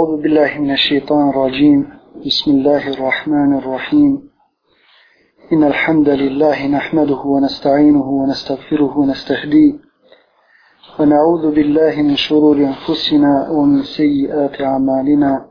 أعوذ 0.00 0.22
بالله 0.22 0.58
من 0.58 0.70
الشيطان 0.70 1.28
الرجيم. 1.28 1.88
بسم 2.26 2.50
الله 2.50 2.88
الرحمن 2.88 3.58
الرحيم. 3.58 4.30
إن 5.52 5.64
الحمد 5.64 6.08
لله 6.08 6.66
نحمده 6.66 7.22
ونستعينه 7.24 8.08
ونستغفره 8.10 8.98
ونستهديه. 8.98 9.72
ونعوذ 11.00 11.54
بالله 11.54 12.02
من 12.02 12.16
شرور 12.16 12.56
أنفسنا 12.56 13.50
ومن 13.50 13.82
سيئات 13.82 14.60
أعمالنا. 14.60 15.46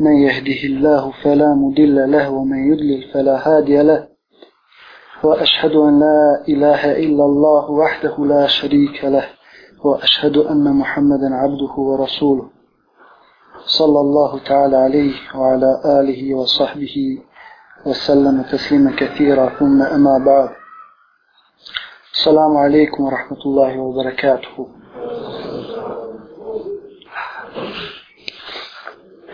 من 0.00 0.12
يهده 0.12 0.60
الله 0.64 1.12
فلا 1.22 1.54
مدل 1.54 2.10
له 2.10 2.30
ومن 2.30 2.72
يدلل 2.72 3.02
فلا 3.14 3.48
هادي 3.48 3.82
له. 3.82 4.08
وأشهد 5.24 5.72
أن 5.72 6.00
لا 6.00 6.44
إله 6.48 6.96
إلا 7.04 7.24
الله 7.24 7.70
وحده 7.70 8.26
لا 8.26 8.46
شريك 8.46 9.04
له. 9.04 9.26
وأشهد 9.84 10.36
أن 10.36 10.76
محمدا 10.76 11.34
عبده 11.34 11.74
ورسوله. 11.78 12.57
صلى 13.65 13.99
الله 13.99 14.39
تعالى 14.39 14.77
عليه 14.77 15.13
وعلى 15.35 15.81
آله 15.99 16.35
وصحبه 16.35 17.17
وسلم 17.85 18.41
تسليما 18.51 18.91
كثيرا 18.97 19.49
ثم 19.59 19.81
أما 19.81 20.17
بعد 20.25 20.49
السلام 22.13 22.57
عليكم 22.57 23.03
ورحمة 23.03 23.41
الله 23.45 23.79
وبركاته 23.79 24.67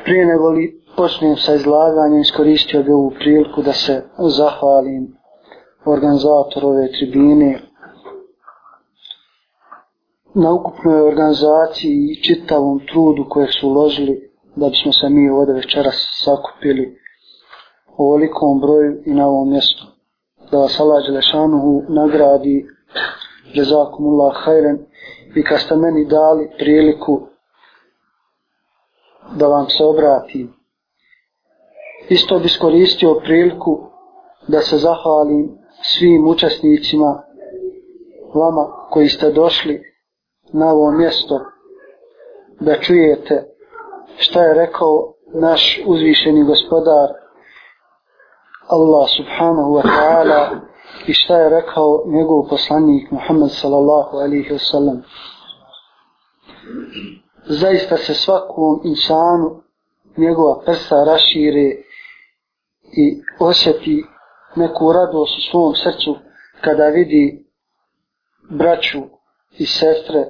Prije 0.06 0.26
nego 0.26 0.50
li 0.50 0.82
počnem 0.98 1.36
sa 1.38 1.54
izlaganjem, 1.56 2.22
iskoristio 2.22 2.84
bi 2.84 2.92
ovu 2.92 3.10
priliku 3.20 3.62
da 3.62 3.74
se 3.74 4.04
zahvalim 4.38 5.04
organizator 5.86 6.66
ove 6.66 6.92
tribine 6.92 7.60
na 10.35 10.53
ukupnoj 10.53 11.01
organizaciji 11.01 12.11
i 12.11 12.23
čitavom 12.23 12.81
trudu 12.87 13.27
kojeg 13.29 13.51
su 13.61 13.69
uložili 13.69 14.31
da 14.57 14.69
bismo 14.69 14.93
se 14.93 15.09
mi 15.09 15.31
ovdje 15.31 15.55
večeras 15.55 15.95
sakupili 16.25 16.99
u 17.97 18.05
ovolikom 18.05 18.61
broju 18.61 19.03
i 19.07 19.15
na 19.15 19.29
ovom 19.29 19.51
mjestu. 19.51 19.85
Da 20.51 20.59
vas 20.59 20.81
Allah 20.81 21.07
Đelešanuhu 21.07 21.83
nagradi 21.89 22.67
Jazakumullah 23.55 24.33
hajren 24.45 24.79
i 25.37 25.43
kad 25.43 25.61
ste 25.61 25.77
meni 25.77 26.05
dali 26.05 26.51
priliku 26.59 27.21
da 29.37 29.47
vam 29.47 29.67
se 29.69 29.85
obratim. 29.85 30.53
Isto 32.09 32.39
bi 32.39 32.49
skoristio 32.49 33.15
priliku 33.25 33.79
da 34.49 34.61
se 34.61 34.77
zahvalim 34.77 35.59
svim 35.83 36.29
učesnicima 36.29 37.23
vama 38.35 38.67
koji 38.91 39.09
ste 39.09 39.31
došli 39.31 39.94
na 40.59 40.67
ovo 40.73 40.91
mjesto 40.91 41.41
da 42.61 42.81
čujete 42.81 43.45
šta 44.17 44.43
je 44.43 44.55
rekao 44.55 45.15
naš 45.35 45.81
uzvišeni 45.87 46.45
gospodar 46.45 47.09
Allah 48.69 49.09
subhanahu 49.17 49.71
wa 49.77 49.83
ta'ala 49.83 50.61
i 51.07 51.13
šta 51.13 51.37
je 51.37 51.49
rekao 51.49 52.03
njegov 52.07 52.49
poslanik 52.49 53.11
Muhammed 53.11 53.51
sallallahu 53.51 54.17
alaihi 54.17 54.51
wa 54.51 54.71
sallam. 54.71 55.03
Zaista 57.47 57.97
se 57.97 58.15
svakom 58.15 58.81
insanu 58.85 59.63
njegova 60.17 60.63
prsa 60.65 61.05
rašire 61.07 61.69
i 62.97 63.23
osjeti 63.39 64.05
neku 64.57 64.93
radost 64.93 65.39
u 65.39 65.51
svom 65.51 65.75
srcu 65.75 66.17
kada 66.61 66.87
vidi 66.87 67.47
braću 68.51 69.03
i 69.59 69.67
sestre 69.67 70.25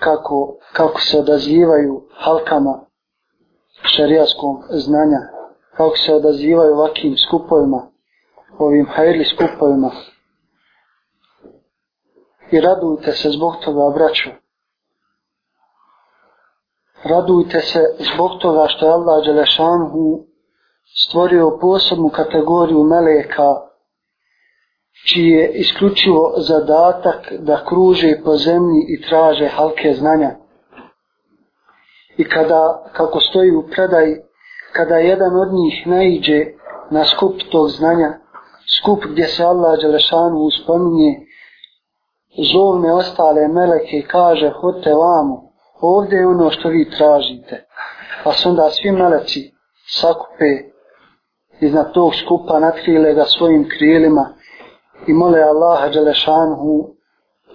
kako, 0.00 0.56
kako 0.72 1.00
se 1.00 1.18
odazivaju 1.18 2.02
halkama 2.14 2.80
šarijaskom 3.82 4.62
znanja, 4.70 5.20
kako 5.76 5.96
se 5.96 6.14
odazivaju 6.14 6.74
ovakvim 6.74 7.16
skupovima, 7.16 7.90
ovim 8.58 8.86
hajrli 8.86 9.24
skupovima. 9.24 9.90
I 12.50 12.60
radujte 12.60 13.12
se 13.12 13.30
zbog 13.30 13.56
toga, 13.64 13.94
braću. 13.94 14.30
Radujte 17.04 17.60
se 17.60 17.80
zbog 17.98 18.30
toga 18.40 18.66
što 18.68 18.86
je 18.86 18.92
Allah 18.92 19.24
Đelešanhu 19.24 20.24
stvorio 21.06 21.58
posebnu 21.60 22.08
kategoriju 22.08 22.84
meleka 22.84 23.69
čiji 25.08 25.30
je 25.30 25.52
isključivo 25.52 26.34
zadatak 26.36 27.32
da 27.38 27.64
kruže 27.64 28.20
po 28.24 28.36
zemlji 28.36 28.80
i 28.88 29.02
traže 29.08 29.48
halke 29.48 29.92
znanja. 29.92 30.30
I 32.16 32.24
kada, 32.24 32.90
kako 32.92 33.20
stoji 33.20 33.50
u 33.56 33.68
predaj, 33.70 34.16
kada 34.72 34.96
jedan 34.96 35.36
od 35.36 35.48
njih 35.52 35.86
naiđe 35.86 36.46
na 36.90 37.04
skup 37.04 37.34
tog 37.50 37.68
znanja, 37.68 38.18
skup 38.78 39.04
gdje 39.04 39.26
se 39.26 39.44
Allah 39.44 39.80
Đelešanu 39.80 40.36
uspominje, 40.36 41.26
zovne 42.52 42.92
ostale 42.92 43.48
meleke 43.48 43.96
i 43.96 44.06
kaže, 44.06 44.50
hote 44.50 44.90
vamo, 44.90 45.52
ovdje 45.80 46.16
je 46.16 46.26
ono 46.26 46.50
što 46.50 46.68
vi 46.68 46.90
tražite. 46.90 47.66
Pa 48.24 48.32
su 48.32 48.48
onda 48.48 48.70
svi 48.70 48.92
meleci 48.92 49.52
sakupe 49.86 50.50
iznad 51.60 51.92
tog 51.92 52.14
skupa, 52.14 52.58
natkrile 52.60 53.14
ga 53.14 53.24
svojim 53.24 53.68
krilima 53.68 54.34
i 55.06 55.12
mole 55.12 55.42
Allaha 55.42 55.88
Đelešanhu 55.88 56.88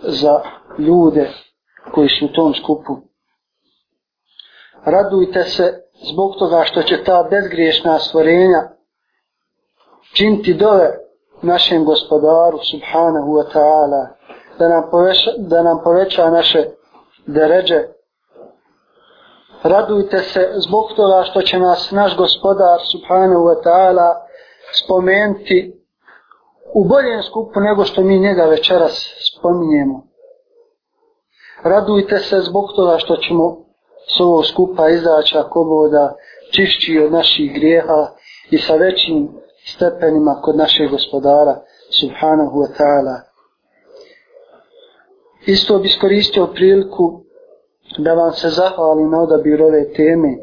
za 0.01 0.41
ljude 0.77 1.29
koji 1.93 2.09
su 2.09 2.25
u 2.25 2.33
tom 2.33 2.53
skupu. 2.53 2.97
Radujte 4.85 5.43
se 5.43 5.85
zbog 6.11 6.35
toga 6.39 6.63
što 6.63 6.83
će 6.83 7.03
ta 7.03 7.27
bezgriješna 7.29 7.99
stvorenja 7.99 8.69
činti 10.13 10.53
dole 10.53 10.89
našem 11.41 11.85
gospodaru 11.85 12.59
subhanahu 12.71 13.31
wa 13.37 13.45
ta'ala 13.53 14.07
da 14.59 14.69
nam 14.69 14.83
poveća, 14.91 15.31
da 15.37 15.63
nam 15.63 15.79
poveća 15.83 16.29
naše 16.29 16.65
deređe. 17.27 17.83
Radujte 19.63 20.17
se 20.17 20.51
zbog 20.55 20.85
toga 20.95 21.23
što 21.23 21.41
će 21.41 21.59
nas 21.59 21.91
naš 21.91 22.17
gospodar 22.17 22.79
subhanahu 22.91 23.43
wa 23.43 23.63
ta'ala 23.63 24.13
spomenuti 24.83 25.84
u 26.73 26.85
boljem 26.85 27.23
skupu 27.23 27.59
nego 27.59 27.83
što 27.83 28.01
mi 28.01 28.19
njega 28.19 28.43
večeras 28.43 28.93
spominjemo. 29.31 30.07
Radujte 31.63 32.17
se 32.17 32.39
zbog 32.39 32.65
toga 32.75 32.97
što 32.97 33.15
ćemo 33.17 33.57
s 34.17 34.19
ovog 34.19 34.45
skupa 34.45 34.89
izaći 34.89 35.37
ako 35.37 35.63
boda 35.63 36.15
čišći 36.51 36.99
od 36.99 37.11
naših 37.11 37.53
grijeha 37.53 38.07
i 38.49 38.57
sa 38.57 38.75
većim 38.75 39.29
stepenima 39.65 40.41
kod 40.43 40.57
našeg 40.57 40.89
gospodara 40.89 41.61
subhanahu 42.01 42.59
wa 42.59 42.67
ta'ala. 42.77 43.21
Isto 45.45 45.79
bi 45.79 45.87
iskoristio 45.87 46.47
priliku 46.47 47.21
da 47.97 48.13
vam 48.13 48.31
se 48.31 48.49
zahvalim 48.49 49.09
na 49.09 49.21
odabir 49.21 49.61
ove 49.61 49.93
teme, 49.93 50.37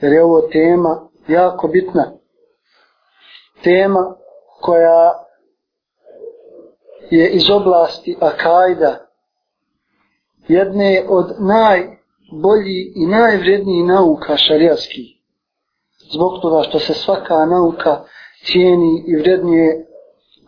jer 0.00 0.12
je 0.12 0.24
ovo 0.24 0.40
tema 0.40 1.08
jako 1.28 1.68
bitna. 1.68 2.12
Tema 3.64 4.16
koja 4.60 5.29
je 7.10 7.30
iz 7.30 7.50
oblasti 7.50 8.16
akajda 8.20 9.06
jedne 10.48 11.06
od 11.08 11.26
najbolji 11.38 12.92
i 12.94 13.06
najvrednijih 13.06 13.84
nauka 13.84 14.36
šarijatskih. 14.36 15.06
Zbog 16.12 16.32
toga 16.42 16.62
što 16.62 16.78
se 16.78 16.94
svaka 16.94 17.46
nauka 17.46 18.04
cijeni 18.44 19.04
i 19.06 19.16
vrednije 19.16 19.86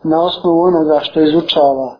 na 0.03 0.23
osnovu 0.23 0.61
onoga 0.61 0.99
što 0.99 1.21
izučava. 1.21 1.97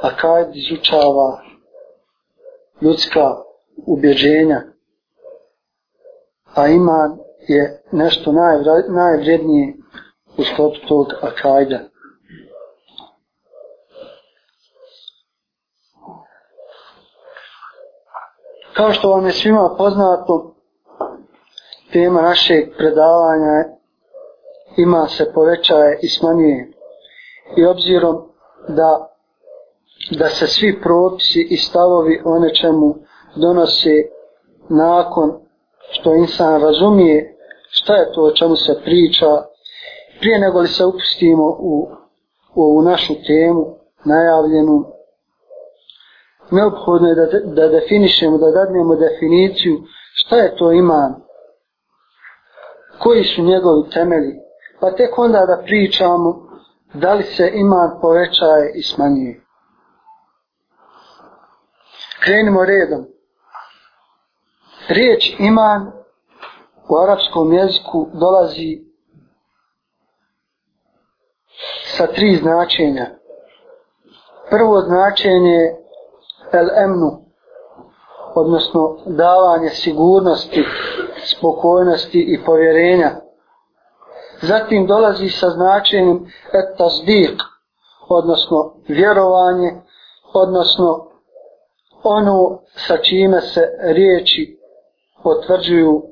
Akajd 0.00 0.56
izučava 0.56 1.42
ljudska 2.80 3.36
ubjeđenja, 3.86 4.62
a 6.54 6.68
iman 6.68 7.18
je 7.48 7.82
nešto 7.92 8.32
najvrednije 8.88 9.83
u 10.38 10.44
sklopu 10.44 10.76
tog 10.88 11.06
akajda. 11.22 11.78
Kao 18.76 18.92
što 18.92 19.10
vam 19.10 19.26
je 19.26 19.32
svima 19.32 19.74
poznato, 19.78 20.54
tema 21.92 22.22
našeg 22.22 22.76
predavanja 22.76 23.64
ima 24.76 25.08
se 25.08 25.32
povećaje 25.34 25.98
i 26.02 26.08
smanjuje. 26.08 26.72
I 27.56 27.66
obzirom 27.66 28.16
da, 28.68 29.08
da 30.10 30.28
se 30.28 30.46
svi 30.46 30.80
propisi 30.82 31.46
i 31.50 31.56
stavovi 31.56 32.22
o 32.24 32.38
nečemu 32.38 32.94
donose 33.36 34.02
nakon 34.68 35.32
što 35.90 36.14
insan 36.14 36.62
razumije 36.62 37.36
šta 37.70 37.94
je 37.94 38.12
to 38.12 38.22
o 38.22 38.30
čemu 38.30 38.56
se 38.56 38.80
priča 38.84 39.26
prije 40.20 40.38
nego 40.40 40.60
li 40.60 40.68
se 40.68 40.84
upustimo 40.84 41.46
u, 41.58 41.88
u 42.54 42.62
ovu 42.62 42.82
našu 42.82 43.14
temu 43.26 43.76
najavljenu 44.04 44.84
neophodno 46.50 47.08
je 47.08 47.14
da, 47.14 47.26
da 47.40 47.68
definišemo, 47.68 48.38
da 48.38 48.50
dadnemo 48.50 48.96
definiciju 48.96 49.82
šta 50.14 50.36
je 50.36 50.56
to 50.56 50.72
iman, 50.72 51.14
koji 52.98 53.24
su 53.24 53.42
njegovi 53.42 53.90
temelji, 53.90 54.34
pa 54.80 54.90
tek 54.90 55.18
onda 55.18 55.46
da 55.46 55.62
pričamo 55.64 56.44
da 56.94 57.14
li 57.14 57.22
se 57.22 57.50
iman 57.54 57.90
povećaje 58.00 58.72
i 58.74 58.82
smanjuje. 58.82 59.40
Krenimo 62.20 62.64
redom. 62.64 63.04
Riječ 64.88 65.36
iman 65.38 65.92
u 66.88 66.96
arapskom 66.96 67.52
jeziku 67.52 68.08
dolazi 68.12 68.83
sa 71.96 72.06
tri 72.06 72.36
značenja. 72.36 73.06
Prvo 74.50 74.80
značenje 74.80 75.50
je 75.50 75.76
el 76.52 76.68
emnu, 76.84 77.24
odnosno 78.34 78.98
davanje 79.06 79.68
sigurnosti, 79.68 80.64
spokojnosti 81.24 82.18
i 82.18 82.44
povjerenja. 82.44 83.10
Zatim 84.42 84.86
dolazi 84.86 85.28
sa 85.28 85.50
značenjem 85.50 86.26
et 86.52 86.78
tasdik, 86.78 87.42
odnosno 88.08 88.74
vjerovanje, 88.88 89.82
odnosno 90.34 91.10
ono 92.02 92.60
sa 92.66 92.96
čime 92.96 93.40
se 93.40 93.60
riječi 93.82 94.58
potvrđuju 95.22 96.02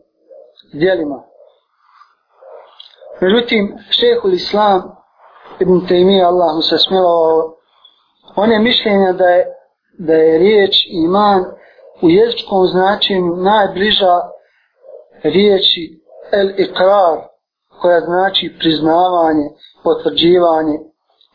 djelima. 0.73 1.23
Međutim, 3.21 3.79
šehul 3.91 4.33
islam 4.33 5.02
ibn 5.61 5.87
Taymi, 5.89 6.23
Allahu 6.23 6.63
se 6.63 6.79
smilovao, 6.79 7.55
on 8.37 8.53
je 8.53 8.59
mišljenja 8.59 9.13
da 9.13 9.25
je, 9.25 9.47
da 9.99 10.13
je 10.13 10.39
riječ 10.39 10.87
iman 11.05 11.45
u 12.03 12.11
jezičkom 12.11 12.67
značenju 12.67 13.37
najbliža 13.37 14.21
riječi 15.23 16.03
el 16.33 16.51
ikrar, 16.57 17.19
koja 17.81 18.01
znači 18.01 18.57
priznavanje, 18.59 19.47
potvrđivanje 19.85 20.79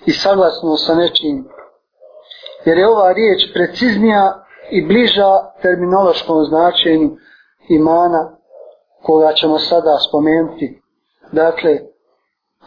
i 0.06 0.12
saglasno 0.12 0.76
sa 0.76 0.96
nečim. 0.96 1.48
Jer 2.66 2.78
je 2.78 2.90
ova 2.90 3.12
riječ 3.12 3.54
preciznija 3.54 4.44
i 4.72 4.86
bliža 4.86 5.32
terminološkom 5.62 6.46
značenju 6.46 7.10
imana 7.70 8.38
koga 9.04 9.34
ćemo 9.34 9.60
sada 9.60 9.98
spomenuti. 10.10 10.82
Dakle, 11.32 11.80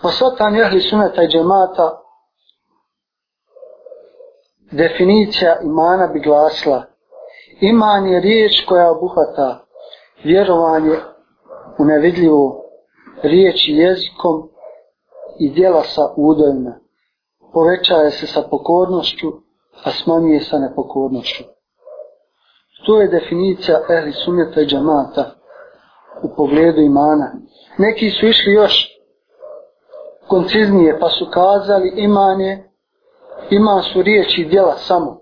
Pa 0.02 0.08
po 0.08 0.10
svatanju 0.10 0.62
ehli 0.62 0.80
suneta 0.80 1.22
i 1.22 1.28
džemata 1.28 2.02
definicija 4.70 5.60
imana 5.60 6.06
bi 6.06 6.20
glasila 6.20 6.90
iman 7.60 8.06
je 8.06 8.20
riječ 8.20 8.64
koja 8.68 8.90
obuhvata 8.90 9.66
vjerovanje 10.24 10.96
u 11.78 11.84
nevidljivo 11.84 12.64
riječi 13.22 13.72
jezikom 13.72 14.48
i 15.38 15.50
djela 15.50 15.82
sa 15.82 16.02
udojima. 16.16 16.74
Povećaje 17.52 18.10
se 18.10 18.26
sa 18.26 18.42
pokornošću, 18.50 19.28
a 19.84 19.90
smanjuje 19.90 20.40
sa 20.40 20.58
nepokornošću. 20.58 21.44
To 22.86 23.00
je 23.00 23.08
definicija 23.08 23.80
ehli 23.90 24.12
sunneta 24.12 24.60
i 24.60 24.66
džamata 24.66 25.30
u 26.22 26.34
pogledu 26.36 26.80
imana. 26.80 27.32
Neki 27.78 28.10
su 28.10 28.26
išli 28.26 28.52
još 28.52 28.89
konciznije 30.30 30.98
pa 31.00 31.08
su 31.08 31.26
kazali 31.30 31.92
iman 31.96 32.40
je, 32.40 32.70
iman 33.50 33.82
su 33.82 34.02
riječi 34.02 34.40
i 34.40 34.48
djela 34.48 34.74
samo, 34.76 35.20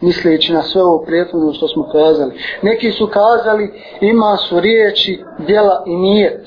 misleći 0.00 0.52
na 0.52 0.62
sve 0.62 0.82
ovo 0.82 1.04
prijetno 1.04 1.52
što 1.52 1.68
smo 1.68 1.88
kazali. 1.92 2.40
Neki 2.62 2.92
su 2.92 3.08
kazali 3.12 3.72
ima 4.00 4.36
su 4.36 4.60
riječi, 4.60 5.24
djela 5.38 5.82
i 5.86 5.96
nijet. 5.96 6.46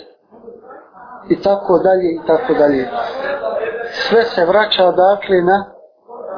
I 1.29 1.41
tako 1.41 1.79
dalje 1.79 2.13
i 2.13 2.19
tako 2.27 2.53
dalje. 2.53 2.89
Sve 3.91 4.23
se 4.23 4.45
vraća 4.45 4.91
dakle 4.91 5.41
na, 5.41 5.65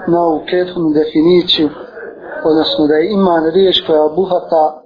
na 0.07 0.21
ovu 0.21 0.41
prethodnu 0.47 0.89
definiciju 0.89 1.69
odnosno 2.43 2.87
da 2.87 2.93
je 2.93 3.11
iman 3.11 3.43
riječ 3.53 3.87
koja 3.87 4.03
obuhata 4.03 4.81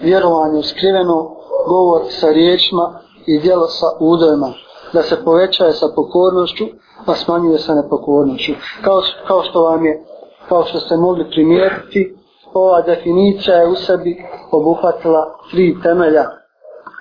vjerovanje 0.00 0.58
u 0.58 0.62
skriveno 0.62 1.36
govor 1.68 2.02
sa 2.08 2.28
riječima 2.30 3.00
i 3.26 3.38
djelo 3.38 3.66
sa 3.66 3.86
udojima 4.00 4.52
da 4.92 5.02
se 5.02 5.24
povećaje 5.24 5.72
sa 5.72 5.86
pokornošću 5.96 6.64
a 7.06 7.14
smanjuje 7.14 7.58
sa 7.58 7.74
nepokornošću. 7.74 8.52
Kao, 8.84 9.02
kao 9.26 9.42
što 9.42 9.62
vam 9.62 9.86
je 9.86 10.04
kao 10.48 10.64
što 10.64 10.80
ste 10.80 10.96
mogli 10.96 11.30
primijetiti 11.30 12.16
ova 12.54 12.82
definicija 12.82 13.56
je 13.56 13.68
u 13.68 13.74
sebi 13.74 14.24
obuhvatila 14.52 15.38
tri 15.50 15.76
temelja. 15.82 16.24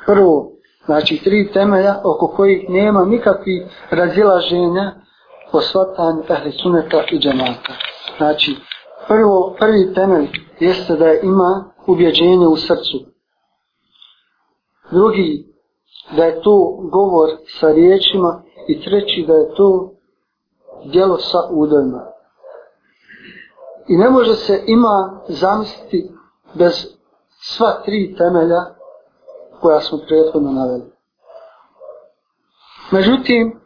Prvo 0.05 0.51
znači 0.85 1.21
tri 1.23 1.51
temelja 1.53 1.95
oko 2.03 2.27
kojih 2.27 2.69
nema 2.69 3.05
nikakvih 3.05 3.61
razilaženja 3.89 4.91
po 5.51 5.61
svatanju 5.61 6.23
ehli 6.29 6.51
suneta 6.51 7.03
i 7.11 7.19
džemata. 7.19 7.73
Znači 8.17 8.55
prvo, 9.07 9.55
prvi 9.59 9.93
temelj 9.93 10.27
jeste 10.59 10.95
da 10.95 11.13
ima 11.13 11.73
ubjeđenje 11.87 12.47
u 12.47 12.57
srcu. 12.57 12.97
Drugi, 14.91 15.48
da 16.17 16.23
je 16.23 16.41
to 16.41 16.77
govor 16.91 17.29
sa 17.59 17.67
riječima 17.67 18.41
i 18.67 18.81
treći, 18.81 19.25
da 19.27 19.33
je 19.33 19.55
to 19.55 19.91
djelo 20.85 21.17
sa 21.17 21.37
udojima. 21.49 22.05
I 23.87 23.97
ne 23.97 24.09
može 24.09 24.35
se 24.35 24.63
ima 24.65 25.21
zamisliti 25.27 26.11
bez 26.53 26.87
sva 27.41 27.81
tri 27.85 28.15
temelja 28.17 28.65
koja 29.61 29.79
smo 29.79 29.97
prethodno 30.07 30.51
naveli. 30.51 30.91
Međutim, 32.91 33.59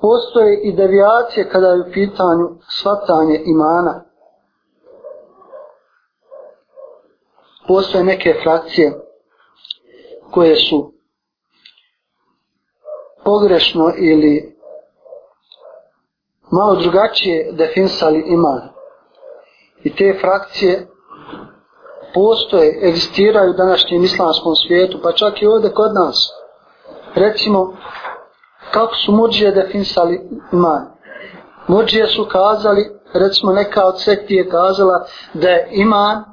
postoje 0.00 0.60
i 0.62 0.72
devijacije 0.72 1.48
kada 1.48 1.68
je 1.68 1.80
u 1.80 1.92
pitanju 1.92 2.48
svatanje 2.68 3.42
imana. 3.44 4.08
postoje 7.68 8.04
neke 8.04 8.34
frakcije 8.42 9.00
koje 10.30 10.56
su 10.56 10.92
pogrešno 13.28 13.92
ili 13.96 14.56
malo 16.50 16.74
drugačije 16.76 17.52
definisali 17.52 18.24
iman. 18.26 18.60
I 19.82 19.96
te 19.96 20.18
frakcije 20.20 20.86
postoje, 22.14 22.88
egzistiraju 22.88 23.50
u 23.50 23.56
današnjem 23.56 24.04
islamskom 24.04 24.54
svijetu, 24.56 24.98
pa 25.02 25.12
čak 25.12 25.42
i 25.42 25.46
ovdje 25.46 25.72
kod 25.72 25.94
nas. 25.94 26.30
Recimo, 27.14 27.76
kako 28.70 28.94
su 28.94 29.12
muđije 29.12 29.50
definisali 29.52 30.20
iman. 30.52 30.86
Muđije 31.66 32.06
su 32.06 32.26
kazali, 32.30 32.90
recimo 33.14 33.52
neka 33.52 33.86
od 33.86 34.00
sekti 34.00 34.34
je 34.34 34.48
kazala 34.48 35.06
da 35.34 35.48
je 35.48 35.68
iman 35.72 36.24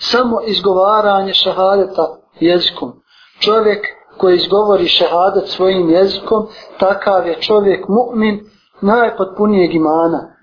samo 0.00 0.40
izgovaranje 0.46 1.34
šahadeta 1.34 2.16
jezikom. 2.40 2.92
Čovjek 3.40 3.95
koji 4.18 4.36
izgovori 4.36 4.86
šehadat 4.86 5.46
svojim 5.46 5.90
jezikom, 5.90 6.46
takav 6.78 7.26
je 7.26 7.40
čovjek 7.40 7.86
mu'min 7.88 8.40
najpotpunijeg 8.80 9.74
imana. 9.74 10.36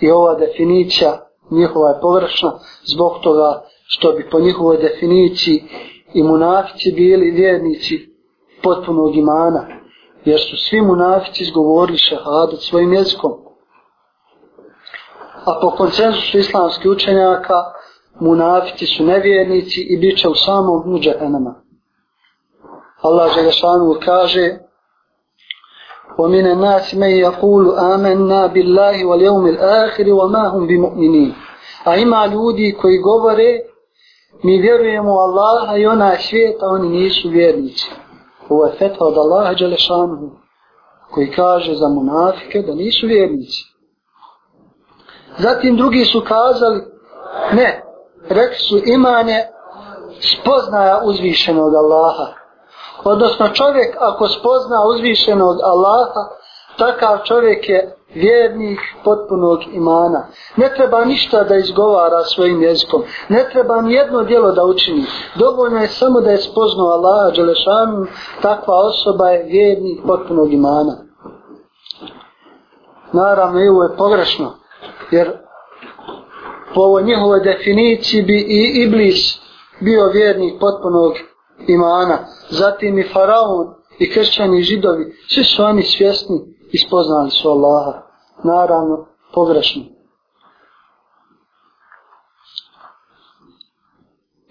I 0.00 0.10
ova 0.10 0.34
definicija 0.34 1.26
njihova 1.50 1.88
je 1.88 2.00
površna 2.00 2.52
zbog 2.84 3.12
toga 3.22 3.62
što 3.86 4.12
bi 4.12 4.30
po 4.30 4.40
njihovoj 4.40 4.76
definiciji 4.76 5.64
i 6.14 6.22
munafici 6.22 6.92
bili 6.92 7.30
vjernici 7.30 8.14
potpunog 8.62 9.16
imana. 9.16 9.66
Jer 10.24 10.40
su 10.40 10.56
svi 10.56 10.82
munafici 10.82 11.42
izgovorili 11.42 11.98
šehadat 11.98 12.60
svojim 12.60 12.92
jezikom 12.92 13.50
a 15.44 15.60
po 15.60 15.70
koncenzusu 15.70 16.38
islamskih 16.38 16.90
učenjaka 16.90 17.54
munafici 18.19 18.85
su 18.85 19.03
nevjernici 19.03 19.81
i 19.81 19.97
bit 19.97 20.19
će 20.19 20.29
u 20.29 20.35
samom 20.35 20.83
dnu 20.85 20.99
džahenama. 20.99 21.55
Allah 23.01 23.33
Želešanu 23.35 23.95
kaže 24.05 24.57
وَمِنَ 26.17 26.45
النَّاسِ 26.47 26.95
مَنْ 26.95 27.11
يَقُولُ 27.27 27.63
آمَنَّا 27.93 28.47
بِاللَّهِ 28.53 29.05
وَالْيَوْمِ 29.05 29.45
الْآخِرِ 29.55 30.07
وَمَا 30.19 30.43
هُمْ 30.53 30.67
بِمُؤْمِنِينَ 30.67 31.33
A 31.83 31.95
ima 31.95 32.25
ljudi 32.25 32.77
koji 32.81 32.97
govore 32.97 33.59
mi 34.43 34.61
vjerujemo 34.61 35.11
u 35.13 35.17
Allaha 35.17 35.77
i 35.77 35.85
onaj 35.85 36.17
svijet, 36.17 36.63
a 36.63 36.67
oni 36.67 36.89
nisu 36.89 37.29
vjernici. 37.29 37.91
Ovo 38.49 38.65
je 38.65 38.73
fetva 38.77 39.07
od 39.07 39.17
Allaha 39.17 39.53
Đelešanu 39.53 40.31
koji 41.11 41.31
kaže 41.31 41.73
za 41.73 41.87
munafike 41.89 42.61
da 42.61 42.75
nisu 42.75 43.07
vjernici. 43.07 43.63
Zatim 45.37 45.77
drugi 45.77 46.05
su 46.05 46.21
kazali, 46.27 46.81
ne, 47.53 47.83
rekli 48.30 48.58
su 48.58 48.78
imanje 48.84 49.44
spoznaja 50.20 51.00
uzvišenog 51.04 51.74
Allaha. 51.74 52.26
Odnosno 53.04 53.48
čovjek 53.48 53.96
ako 54.00 54.28
spozna 54.28 54.84
uzvišenog 54.94 55.56
Allaha, 55.62 56.22
takav 56.78 57.18
čovjek 57.24 57.68
je 57.68 57.96
vjernik 58.14 58.80
potpunog 59.04 59.58
imana. 59.72 60.26
Ne 60.56 60.72
treba 60.76 61.04
ništa 61.04 61.44
da 61.44 61.56
izgovara 61.56 62.24
svojim 62.24 62.62
jezikom. 62.62 63.02
Ne 63.28 63.48
treba 63.52 63.80
ni 63.80 63.94
jedno 63.94 64.22
djelo 64.22 64.52
da 64.52 64.64
učini. 64.64 65.04
Dovoljno 65.34 65.78
je 65.78 65.88
samo 65.88 66.20
da 66.20 66.30
je 66.30 66.38
spoznao 66.38 66.86
Allaha 66.86 67.30
Đelešanu, 67.30 68.06
takva 68.42 68.74
osoba 68.74 69.28
je 69.28 69.44
vjernik 69.44 70.00
potpunog 70.06 70.52
imana. 70.52 70.96
Naravno, 73.12 73.60
i 73.60 73.68
ovo 73.68 73.82
je 73.82 73.96
pogrešno, 73.96 74.52
jer 75.10 75.32
po 76.74 76.80
ovoj 76.80 77.02
njihovoj 77.02 77.40
definiciji 77.40 78.22
bi 78.22 78.38
i 78.38 78.82
Iblis 78.82 79.38
bio 79.80 80.10
vjernik 80.12 80.60
potpunog 80.60 81.12
imana. 81.66 82.18
Zatim 82.50 82.98
i 82.98 83.08
Faraon 83.12 83.74
i 83.98 84.10
kršćani 84.10 84.58
i 84.58 84.62
židovi, 84.62 85.16
svi 85.28 85.44
su 85.44 85.62
oni 85.62 85.82
svjesni 85.82 86.40
i 86.72 86.78
spoznali 86.78 87.30
su 87.30 87.48
Allaha. 87.48 88.02
Naravno, 88.44 89.06
pogrešno. 89.34 89.82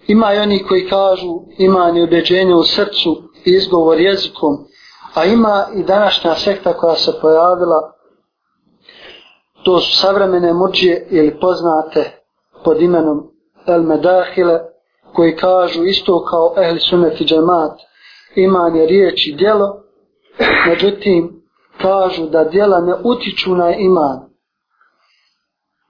Ima 0.06 0.34
i 0.34 0.38
oni 0.38 0.62
koji 0.62 0.88
kažu 0.88 1.40
iman 1.58 1.96
i 1.96 2.02
ubeđenje 2.02 2.54
u 2.54 2.64
srcu 2.64 3.22
i 3.44 3.50
izgovor 3.50 4.00
jezikom, 4.00 4.66
a 5.14 5.24
ima 5.24 5.66
i 5.74 5.82
današnja 5.82 6.34
sekta 6.34 6.72
koja 6.72 6.96
se 6.96 7.12
pojavila, 7.20 7.92
to 9.64 9.80
su 9.80 9.96
savremene 9.96 10.52
murđije 10.52 11.06
ili 11.10 11.40
poznate 11.40 12.22
pod 12.64 12.82
imenom 12.82 13.30
El 13.66 13.82
Medahile, 13.82 14.60
koji 15.14 15.36
kažu 15.36 15.84
isto 15.84 16.24
kao 16.24 16.54
ehli 16.64 16.80
sunet 16.80 17.20
i 17.20 17.24
džemat, 17.24 17.80
iman 18.34 18.76
je 18.76 18.86
riječ 18.86 19.26
i 19.26 19.34
djelo, 19.36 19.82
međutim, 20.68 21.42
kažu 21.82 22.26
da 22.26 22.44
djela 22.44 22.80
ne 22.80 22.94
utiču 23.04 23.54
na 23.54 23.74
iman. 23.74 24.20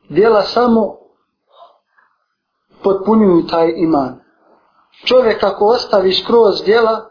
Djela 0.09 0.43
samo 0.43 0.97
potpunjuju 2.83 3.47
taj 3.47 3.73
iman. 3.77 4.21
Čovjek 5.05 5.43
ako 5.43 5.65
ostavi 5.65 6.13
skroz 6.13 6.65
djela, 6.65 7.11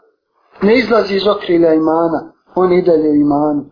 ne 0.62 0.78
izlazi 0.78 1.16
iz 1.16 1.26
okrilja 1.26 1.74
imana, 1.74 2.32
on 2.54 2.72
ide 2.72 2.92
u 2.92 3.14
imanu. 3.14 3.64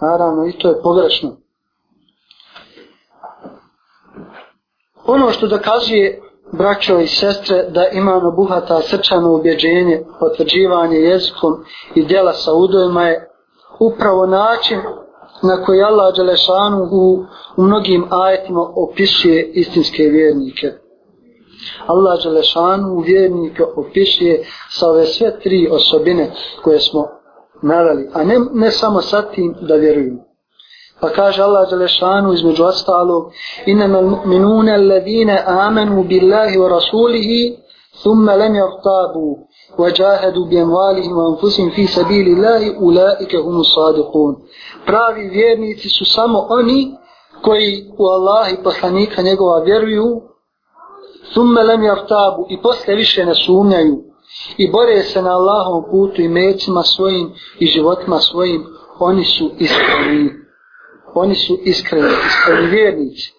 Naravno, 0.00 0.46
i 0.46 0.58
to 0.58 0.68
je 0.68 0.82
pogrešno. 0.82 1.36
Ono 5.06 5.30
što 5.30 5.46
dokazuje 5.46 6.20
braćo 6.52 6.98
i 6.98 7.06
sestre 7.06 7.62
da 7.70 7.88
imamo 7.88 8.30
buhata 8.30 8.80
srčano 8.80 9.34
ubjeđenje, 9.34 10.04
potvrđivanje 10.20 10.96
jezikom 10.96 11.64
i 11.94 12.04
djela 12.04 12.32
sa 12.32 12.52
udojima 12.52 13.08
je 13.08 13.28
upravo 13.80 14.26
način 14.26 14.78
na 15.42 15.64
koji 15.64 15.82
Allah 15.82 16.14
Đelešanu 16.16 16.88
u, 16.92 17.24
u 17.56 17.62
mnogim 17.62 18.06
ajetima 18.10 18.60
opisuje 18.76 19.50
istinske 19.54 20.02
vjernike. 20.02 20.72
Allah 21.86 22.22
Đelešanu 22.22 22.92
u 22.92 23.00
vjernike 23.00 23.62
opisuje 23.76 24.44
sa 24.70 24.90
ove 24.90 25.06
sve 25.06 25.40
tri 25.40 25.68
osobine 25.70 26.30
koje 26.62 26.80
smo 26.80 27.08
naveli, 27.62 28.08
a 28.12 28.24
ne, 28.24 28.36
ne 28.52 28.70
samo 28.70 29.00
sa 29.00 29.22
tim 29.22 29.54
da 29.60 29.74
vjerujemo. 29.74 30.33
Pa 31.03 31.09
kaže 31.09 31.41
Allah 31.43 31.69
Đelešanu 31.69 32.33
između 32.33 32.63
ostalog 32.63 33.31
Inama 33.65 34.01
mu'minune 34.01 34.73
alladine 34.73 35.43
amanu 35.47 36.03
billahi 36.03 36.57
wa 36.57 36.69
rasulihi 36.69 37.57
thumma 38.03 38.35
lam 38.35 38.55
yartabu 38.55 39.49
وجاهدوا 39.77 40.45
بأموالهم 40.45 41.17
وأنفسهم 41.17 41.69
في 41.69 41.87
سبيل 41.87 42.27
الله 42.27 42.75
أولئك 42.75 43.35
هم 43.35 43.59
الصادقون 43.59 44.35
pravi 44.85 45.29
vjernici 45.29 45.89
su 45.89 46.05
samo 46.05 46.47
oni 46.49 46.91
koji 47.41 47.85
u 47.97 48.05
Allah 48.05 48.51
i 48.53 48.63
poslanika 48.63 49.21
njegova 49.21 49.59
vjeruju 49.59 50.21
thumme 51.33 51.63
lem 51.63 51.83
jartabu 51.83 52.45
i 52.49 52.61
posle 52.61 52.95
više 52.95 53.25
ne 53.25 53.35
sumnjaju 53.35 53.97
i 54.57 54.71
bore 54.71 55.03
se 55.03 55.21
na 55.21 55.31
Allahom 55.31 55.83
putu 55.91 56.21
i 56.21 56.27
mecima 56.29 56.83
svojim 56.83 57.31
i 57.59 57.65
životima 57.65 58.19
svojim 58.19 58.65
oni 58.99 59.25
su 59.25 59.51
iskreni 59.59 60.29
Oni 61.14 61.34
su 61.34 61.58
iskreni 61.64 62.08
iskreni 62.26 62.66
vjernici 62.66 63.34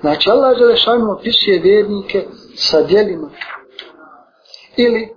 znači 0.00 0.30
Allah 0.30 0.58
Želešanu 0.58 1.12
opisuje 1.12 1.58
vjernike 1.58 2.26
sa 2.56 2.82
dijelima 2.82 3.28
ili 4.76 5.08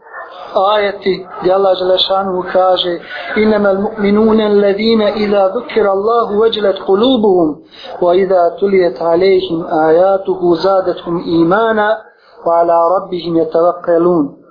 ajeti 0.75 1.27
gdje 1.41 1.53
Allah 1.53 1.77
Želešanu 1.77 2.43
kaže 2.53 3.00
inama 3.35 3.74
mu'minune 3.74 4.45
alladhina 4.45 5.09
idha 5.15 5.50
dhukira 5.50 5.91
Allahu 5.91 6.39
vajlat 6.39 6.79
kulubuhum 6.85 7.55
wa 8.01 8.15
idha 8.15 8.55
tulijet 8.59 9.01
alejhim 9.01 9.63
ajatuhu 9.71 10.55
zadatuhum 10.55 11.24
imana 11.27 11.97
wa 12.45 12.59
ala 12.59 12.77
rabbihim 13.00 13.38
yatawakkalun 13.38 14.45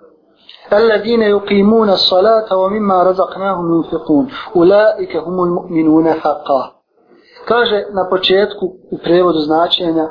الذين 0.73 1.23
يقيمون 1.23 1.91
الصلاة 1.91 2.57
ومما 2.57 3.03
رزقناهم 3.03 3.75
ينفقون 3.75 4.29
أولئك 4.57 5.17
هم 5.17 5.45
المؤمنون 5.45 6.13
حقا 6.13 6.74
Kaže 7.45 7.85
na 7.93 8.09
početku 8.11 8.67
u 8.91 8.99
prevodu 9.05 9.39
značenja 9.39 10.07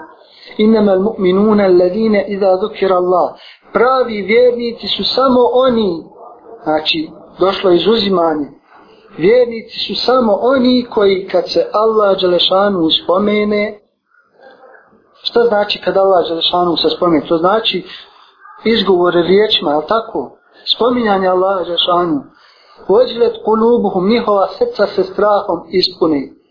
Innamal 0.57 0.99
mu'minuna 0.99 1.63
alladine 1.65 2.25
iza 2.27 2.55
dhukira 2.55 2.95
Allah. 2.95 3.33
Pravi 3.73 4.21
vjernici 4.21 4.87
su 4.87 5.03
samo 5.03 5.39
oni, 5.53 6.03
znači 6.63 7.09
došlo 7.39 7.69
je 7.69 7.75
izuzimanje. 7.75 8.47
Vjernici 9.17 9.79
su 9.79 9.95
samo 9.95 10.33
oni 10.41 10.85
koji 10.89 11.27
kad 11.27 11.49
se 11.49 11.65
Allah 11.73 12.17
dželešanu 12.17 12.89
spomene 13.03 13.79
Šta 15.23 15.43
znači 15.43 15.81
kad 15.81 15.97
Allah 15.97 16.27
dželešanu 16.27 16.77
se 16.77 16.89
spomene? 16.89 17.27
To 17.27 17.37
znači 17.37 17.83
izgovore 18.65 19.21
riječima, 19.21 19.71
al 19.71 19.83
tako? 19.87 20.37
Spominjanje 20.75 21.27
Allaha 21.27 21.63
dželešanu. 21.63 22.23
Vođilet 22.87 23.33
kulubuhum 23.45 24.09
njihova 24.09 24.47
srca 24.47 24.87
se 24.87 25.03
strahom 25.03 25.59
ispuni. 25.69 26.42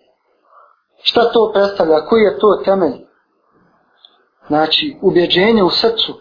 Šta 1.03 1.33
to 1.33 1.51
predstavlja? 1.55 2.07
Koji 2.07 2.23
je 2.23 2.39
to 2.39 2.63
temelj? 2.65 2.93
Znači, 4.47 4.97
ubjeđenje 5.03 5.63
u 5.63 5.71
srcu 5.71 6.13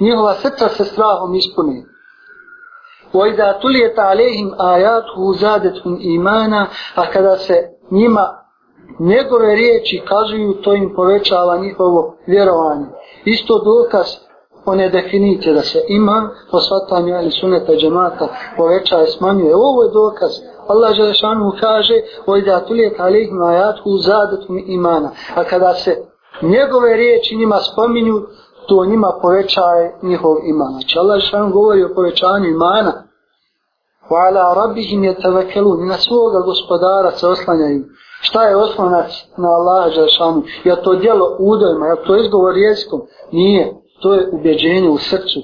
njihova 0.00 0.34
srca 0.34 0.68
se 0.68 0.84
strahom 0.84 1.34
ispuni. 1.34 1.84
Vojda 3.12 3.58
tulijeta 3.60 4.02
alehim 4.02 4.54
ajatu 4.58 5.34
zadetum 5.40 5.98
imana, 6.00 6.66
a 6.94 7.10
kada 7.10 7.36
se 7.36 7.54
njima 7.90 8.44
njegove 8.98 9.54
riječi 9.54 10.02
kazuju, 10.08 10.54
to 10.62 10.74
im 10.74 10.94
povećava 10.96 11.56
njihovo 11.56 12.16
vjerovanje. 12.26 12.86
Isto 13.24 13.58
dokaz 13.58 14.06
one 14.64 14.88
definicije 14.88 15.54
da 15.54 15.62
se 15.62 15.84
ima 15.88 16.30
po 16.50 16.60
svatanju 16.60 17.14
ali 17.14 17.30
suneta 17.30 17.72
džemata 17.72 18.28
povećaje, 18.56 19.04
i 19.04 19.10
smanjuje. 19.10 19.54
Ovo 19.56 19.82
je 19.82 19.90
dokaz. 19.90 20.30
Allah 20.68 20.94
Želešanu 20.94 21.52
kaže 21.60 21.94
Vojda 22.26 22.60
تُلِيَتْ 22.68 22.96
عَلَيْهِمْ 22.98 23.42
ajatu 23.48 23.98
zadetum 23.98 24.58
imana. 24.66 25.10
A 25.34 25.44
kada 25.44 25.74
se 25.74 25.96
njegove 26.42 26.96
riječi 26.96 27.36
njima 27.36 27.58
spominju, 27.58 28.22
to 28.68 28.84
njima 28.84 29.18
povećaje 29.22 29.98
njihov 30.02 30.36
iman. 30.46 30.72
Znači 30.72 30.98
Allah 30.98 31.18
Želešanu 31.18 31.52
govori 31.52 31.84
o 31.84 31.94
povećanju 31.94 32.46
imana. 32.48 32.92
Hvala 34.08 34.54
rabbihim 34.54 35.02
يَتَوَكَلُونَ 35.02 35.22
tevekelu. 35.22 35.76
Na 35.76 35.94
svoga 35.94 36.40
gospodara 36.40 37.10
se 37.10 37.26
oslanjaju. 37.26 37.84
Šta 38.20 38.44
je 38.44 38.56
oslonac 38.56 39.10
na 39.36 39.48
Allaha 39.48 39.90
Želešanu? 39.90 40.42
Je 40.64 40.82
to 40.82 40.94
djelo 40.94 41.36
udojima? 41.38 41.86
Je 41.86 42.04
to 42.06 42.16
izgovor 42.16 42.56
jezikom? 42.56 43.00
Nije. 43.32 43.74
To 44.02 44.14
je 44.14 44.28
ubjeđenje 44.32 44.88
u 44.88 44.98
srcu. 44.98 45.40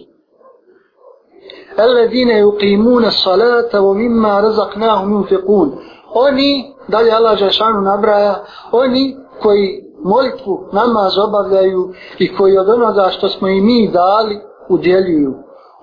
Alladine 1.80 2.40
yuqimuna 2.40 3.10
salata 3.10 3.80
wa 3.80 3.94
mimma 3.94 4.40
razaqnahum 4.40 5.08
yunfiqun. 5.12 5.68
Oni, 6.14 6.75
dalje 6.88 7.10
Allah 7.10 7.38
Žešanu 7.38 7.80
nabraja, 7.80 8.44
oni 8.72 9.16
koji 9.42 9.84
molitvu 10.04 10.68
namaz 10.72 11.18
obavljaju 11.18 11.92
i 12.18 12.37
koji 12.37 12.58
od 12.58 12.68
onoga 12.68 13.08
što 13.10 13.28
smo 13.28 13.49
i 13.49 13.60
mi 13.60 13.90
dali 13.92 14.40
udjeljuju. 14.68 15.34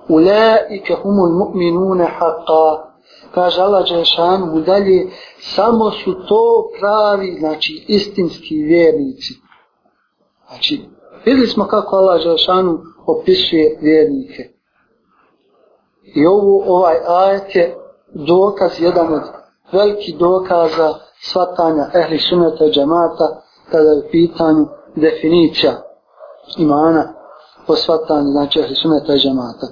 Ulaike 0.09 0.95
humul 1.03 1.29
mu'minune 1.29 2.07
haqqa. 2.19 2.87
Kaže 3.35 3.61
Allah 3.61 3.89
Đelšanu 3.89 4.61
dalje, 4.61 5.07
samo 5.39 5.91
su 5.91 6.13
to 6.13 6.69
pravi, 6.79 7.37
znači 7.39 7.85
istinski 7.87 8.55
vjernici. 8.55 9.33
Znači, 10.47 10.81
vidjeli 11.25 11.47
smo 11.47 11.67
kako 11.67 11.95
Allah 11.95 12.21
Žešanu 12.21 12.79
opisuje 13.07 13.77
vjernike. 13.81 14.56
I 16.15 16.25
ovo, 16.25 16.63
ovaj 16.67 16.95
ajet 17.07 17.55
je 17.55 17.75
dokaz, 18.13 18.81
jedan 18.81 19.13
od 19.13 19.21
velikih 19.71 20.17
dokaza 20.17 20.93
svatanja 21.21 21.89
ehli 21.93 22.19
suneta 22.19 22.65
i 22.65 22.71
džemata 22.71 23.41
kada 23.71 23.89
je 23.89 24.09
pitanju 24.11 24.67
definicija 24.95 25.73
imana 26.57 27.13
po 27.67 27.75
svatanju, 27.75 28.31
znači 28.31 28.59
ehli 28.59 28.75
suneta 28.75 29.13
i 29.13 29.19
džemata. 29.19 29.67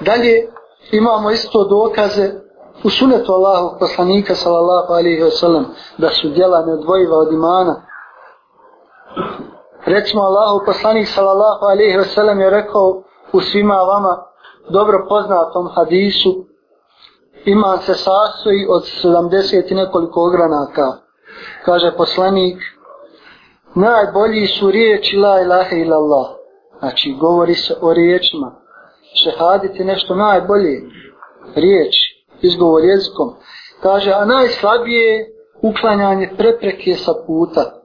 Dalje 0.00 0.52
imamo 0.92 1.30
isto 1.30 1.64
dokaze 1.64 2.32
u 2.84 2.90
sunetu 2.90 3.32
Allahu 3.32 3.78
poslanika 3.78 4.34
sallallahu 4.34 4.92
alaihi 4.92 5.22
wasallam 5.22 5.64
da 5.98 6.08
su 6.08 6.28
djela 6.28 6.66
neodvojiva 6.66 7.16
od 7.16 7.32
imana. 7.32 7.82
Recimo 9.86 10.22
Allahu 10.22 10.64
poslanik 10.66 11.08
sallallahu 11.08 11.64
alaihi 11.64 11.98
wasallam 11.98 12.40
je 12.40 12.50
rekao 12.50 13.02
u 13.32 13.40
svima 13.40 13.74
vama 13.74 14.22
dobro 14.68 15.06
poznatom 15.08 15.68
hadisu 15.74 16.46
iman 17.44 17.78
se 17.78 17.94
sastoji 17.94 18.66
od 18.68 18.82
70 19.04 19.72
i 19.72 19.74
nekoliko 19.74 20.20
ogranaka. 20.20 20.92
Kaže 21.64 21.96
poslanik 21.96 22.58
najbolji 23.74 24.46
su 24.46 24.70
riječi 24.70 25.16
la 25.16 25.40
ilaha 25.40 25.76
illallah. 25.76 26.26
Znači 26.78 27.16
govori 27.20 27.54
se 27.54 27.74
o 27.80 27.92
riječima. 27.92 28.52
Šehaditi 29.14 29.84
nešto 29.84 30.14
najbolje 30.14 30.80
Riječ, 31.54 31.94
izgovor 32.42 32.84
jezikom. 32.84 33.34
Kaže, 33.82 34.12
a 34.12 34.24
najslabije 34.24 35.12
je 35.12 35.26
uklanjanje 35.62 36.30
prepreke 36.36 36.94
sa 36.94 37.12
puta. 37.26 37.82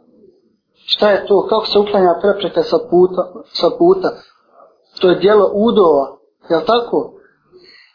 Šta 0.86 1.10
je 1.10 1.26
to? 1.26 1.48
Kako 1.50 1.66
se 1.66 1.80
uklanja 1.80 2.16
prepreke 2.22 2.64
sa 2.64 2.78
puta? 2.90 3.34
Sa 3.54 3.70
puta? 3.80 4.10
To 5.02 5.10
je 5.10 5.16
dijelo 5.16 5.52
udova. 5.54 6.18
Je 6.50 6.66
tako? 6.66 7.14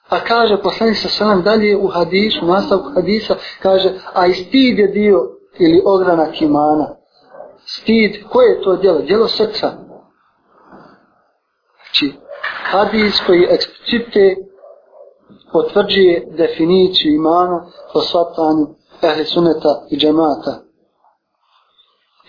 A 0.08 0.20
kaže 0.20 0.62
poslanik 0.62 0.96
sa 0.96 1.08
sam 1.08 1.42
dalje 1.42 1.76
u 1.76 1.88
hadisu, 1.88 2.46
nastavku 2.46 2.90
hadisa, 2.94 3.34
kaže, 3.62 3.90
a 4.14 4.26
i 4.26 4.34
stid 4.34 4.78
je 4.78 4.86
dio 4.86 5.20
ili 5.58 5.82
ogranak 5.84 6.42
imana. 6.42 6.96
Stid, 7.66 8.28
koje 8.28 8.46
je 8.46 8.62
to 8.62 8.76
djelo? 8.76 8.98
Djelo 8.98 9.28
srca. 9.28 9.72
Znači, 11.84 12.18
hadis 12.70 13.20
koji 13.26 13.46
eksplicite 13.50 14.36
potvrđuje 15.52 16.26
definiciju 16.36 17.14
imana 17.14 17.66
po 17.92 18.00
svatanju 18.00 18.66
ehli 19.02 19.24
suneta 19.24 19.86
i 19.90 19.96
džemata. 19.96 20.62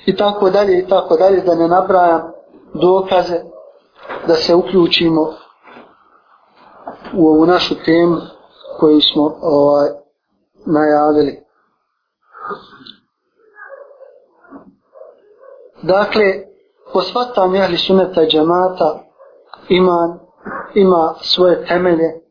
I 0.05 0.15
tako 0.15 0.49
dalje, 0.49 0.79
i 0.79 0.87
tako 0.87 1.17
dalje, 1.17 1.41
da 1.41 1.55
ne 1.55 1.67
nabrajam 1.67 2.21
dokaze 2.73 3.41
da 4.27 4.35
se 4.35 4.55
uključimo 4.55 5.33
u 7.13 7.27
ovu 7.27 7.45
našu 7.45 7.75
temu 7.85 8.17
koju 8.79 9.01
smo 9.01 9.37
ovaj, 9.41 9.89
najavili. 10.65 11.43
Dakle, 15.81 16.23
po 16.93 17.01
svatam 17.01 17.55
jahli 17.55 17.77
suneta 17.77 18.23
i 18.23 18.27
džemata 18.27 19.03
ima, 19.69 20.19
ima 20.75 21.13
svoje 21.21 21.65
temelje 21.65 22.21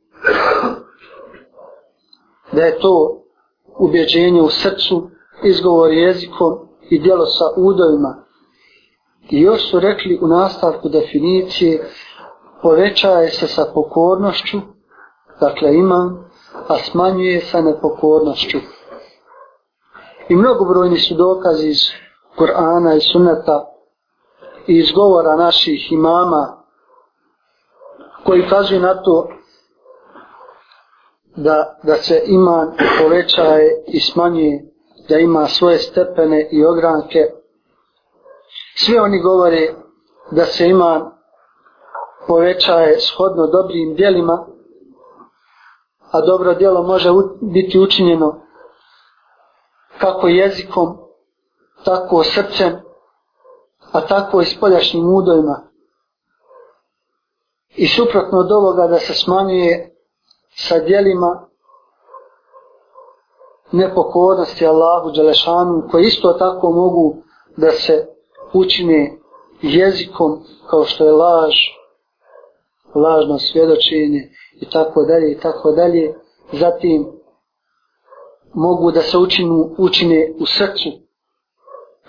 da 2.52 2.62
je 2.62 2.78
to 2.78 3.22
ubjeđenje 3.78 4.42
u 4.42 4.48
srcu, 4.48 5.10
izgovor 5.44 5.92
jezikom 5.92 6.68
i 6.90 6.98
djelo 6.98 7.26
sa 7.26 7.44
udovima. 7.56 8.25
I 9.30 9.40
još 9.40 9.70
su 9.70 9.80
rekli 9.80 10.18
u 10.22 10.26
nastavku 10.26 10.88
definicije 10.88 11.88
povećaje 12.62 13.28
se 13.28 13.46
sa 13.46 13.64
pokornošću, 13.74 14.58
dakle 15.40 15.74
imam, 15.74 16.30
a 16.68 16.78
smanjuje 16.78 17.40
sa 17.40 17.60
nepokornošću. 17.60 18.58
I 20.28 20.36
mnogobrojni 20.36 20.98
su 20.98 21.14
dokazi 21.14 21.68
iz 21.68 21.80
Kur'ana 22.38 22.96
i 22.96 23.00
Sunneta 23.00 23.64
i 24.66 24.76
iz 24.78 24.92
govora 24.92 25.36
naših 25.36 25.92
imama 25.92 26.62
koji 28.24 28.48
kazuju 28.48 28.80
na 28.80 29.02
to 29.02 29.28
da, 31.36 31.78
da 31.82 31.96
se 31.96 32.22
iman 32.26 32.72
povećaje 33.02 33.84
i 33.86 34.00
smanjuje, 34.00 34.64
da 35.08 35.18
ima 35.18 35.46
svoje 35.46 35.78
stepene 35.78 36.48
i 36.52 36.64
ogranke. 36.64 37.18
Svi 38.78 38.98
oni 38.98 39.20
govore 39.22 39.74
da 40.30 40.44
se 40.44 40.68
iman 40.68 41.10
povećaje 42.26 43.00
shodno 43.00 43.46
dobrim 43.46 43.94
dijelima, 43.94 44.46
a 46.10 46.20
dobro 46.20 46.54
dijelo 46.54 46.82
može 46.82 47.10
biti 47.40 47.78
učinjeno 47.78 48.40
kako 49.98 50.28
jezikom, 50.28 50.96
tako 51.84 52.22
srcem, 52.24 52.76
a 53.92 54.00
tako 54.00 54.40
i 54.40 54.44
spoljašnjim 54.44 55.14
udojima. 55.14 55.60
I 57.68 57.86
suprotno 57.86 58.38
od 58.38 58.52
ovoga 58.52 58.86
da 58.86 58.98
se 58.98 59.14
smanjuje 59.14 59.96
sa 60.56 60.78
dijelima 60.78 61.48
nepokornosti 63.72 64.66
Allahu 64.66 65.10
Đelešanu 65.10 65.88
koji 65.90 66.04
isto 66.04 66.32
tako 66.32 66.70
mogu 66.70 67.16
da 67.56 67.70
se 67.70 68.15
učine 68.58 69.18
jezikom 69.62 70.42
kao 70.70 70.84
što 70.84 71.04
je 71.04 71.12
laž 71.12 71.54
lažno 72.94 73.38
svjedočenje 73.38 74.30
i 74.60 74.70
tako 74.70 75.02
dalje 75.02 75.32
i 75.32 75.38
tako 75.38 75.72
dalje 75.72 76.14
zatim 76.52 77.06
mogu 78.54 78.90
da 78.90 79.00
se 79.00 79.18
učinu, 79.18 79.74
učine 79.78 80.32
u 80.40 80.46
srcu 80.46 80.90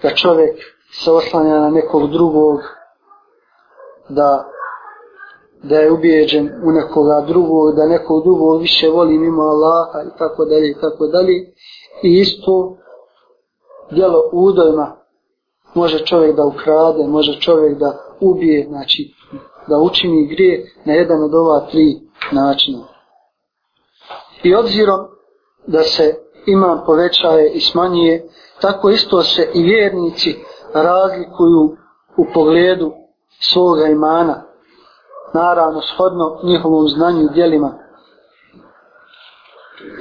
da 0.04 0.10
čovjek 0.10 0.56
se 1.04 1.12
oslanja 1.12 1.60
na 1.60 1.70
nekog 1.70 2.10
drugog 2.12 2.60
da 4.10 4.52
da 5.64 5.76
je 5.76 5.92
ubijeđen 5.92 6.50
u 6.64 6.72
nekoga 6.72 7.26
drugog, 7.28 7.76
da 7.76 7.86
nekog 7.86 8.24
drugog 8.24 8.62
više 8.62 8.90
voli 8.90 9.18
mimo 9.18 9.42
Allaha 9.42 10.04
i 10.08 10.18
tako 10.18 10.46
dalje 10.46 10.70
i 10.70 10.76
tako 10.82 11.08
dalje. 11.08 11.34
I 12.04 12.20
isto 12.20 12.78
djelo 13.92 14.30
udojma 14.34 14.97
može 15.74 16.06
čovjek 16.06 16.36
da 16.36 16.46
ukrade, 16.46 17.08
može 17.08 17.40
čovjek 17.40 17.78
da 17.78 17.98
ubije, 18.20 18.68
znači 18.70 19.14
da 19.68 19.78
učini 19.78 20.28
grije 20.28 20.72
na 20.86 20.94
jedan 20.94 21.24
od 21.24 21.36
ova 21.36 21.60
tri 21.72 22.00
načina. 22.32 22.84
I 24.44 24.56
obzirom 24.56 25.00
da 25.68 25.84
se 25.84 26.16
iman 26.46 26.82
povećaje 26.86 27.52
i 27.52 27.62
smanjuje, 27.62 28.28
tako 28.62 28.90
isto 28.90 29.24
se 29.24 29.50
i 29.54 29.64
vjernici 29.64 30.36
razlikuju 30.74 31.78
u 32.18 32.26
pogledu 32.34 32.92
svoga 33.40 33.86
imana 33.86 34.44
naravno 35.34 35.82
shodno 35.82 36.40
njihovom 36.44 36.88
znanju 36.88 37.22
i 37.24 37.34
dijelima. 37.34 37.74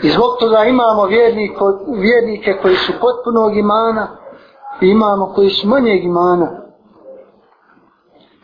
I 0.02 0.08
zbog 0.08 0.36
toga 0.40 0.64
imamo 0.64 1.04
vjerniko, 1.04 1.80
vjernike 1.88 2.58
koji 2.62 2.76
su 2.76 2.92
potpunog 3.00 3.56
imana 3.56 4.16
imamo 4.81 5.33
koji 5.35 5.49
su 5.49 5.67
manjeg 5.67 6.03
imana. 6.03 6.61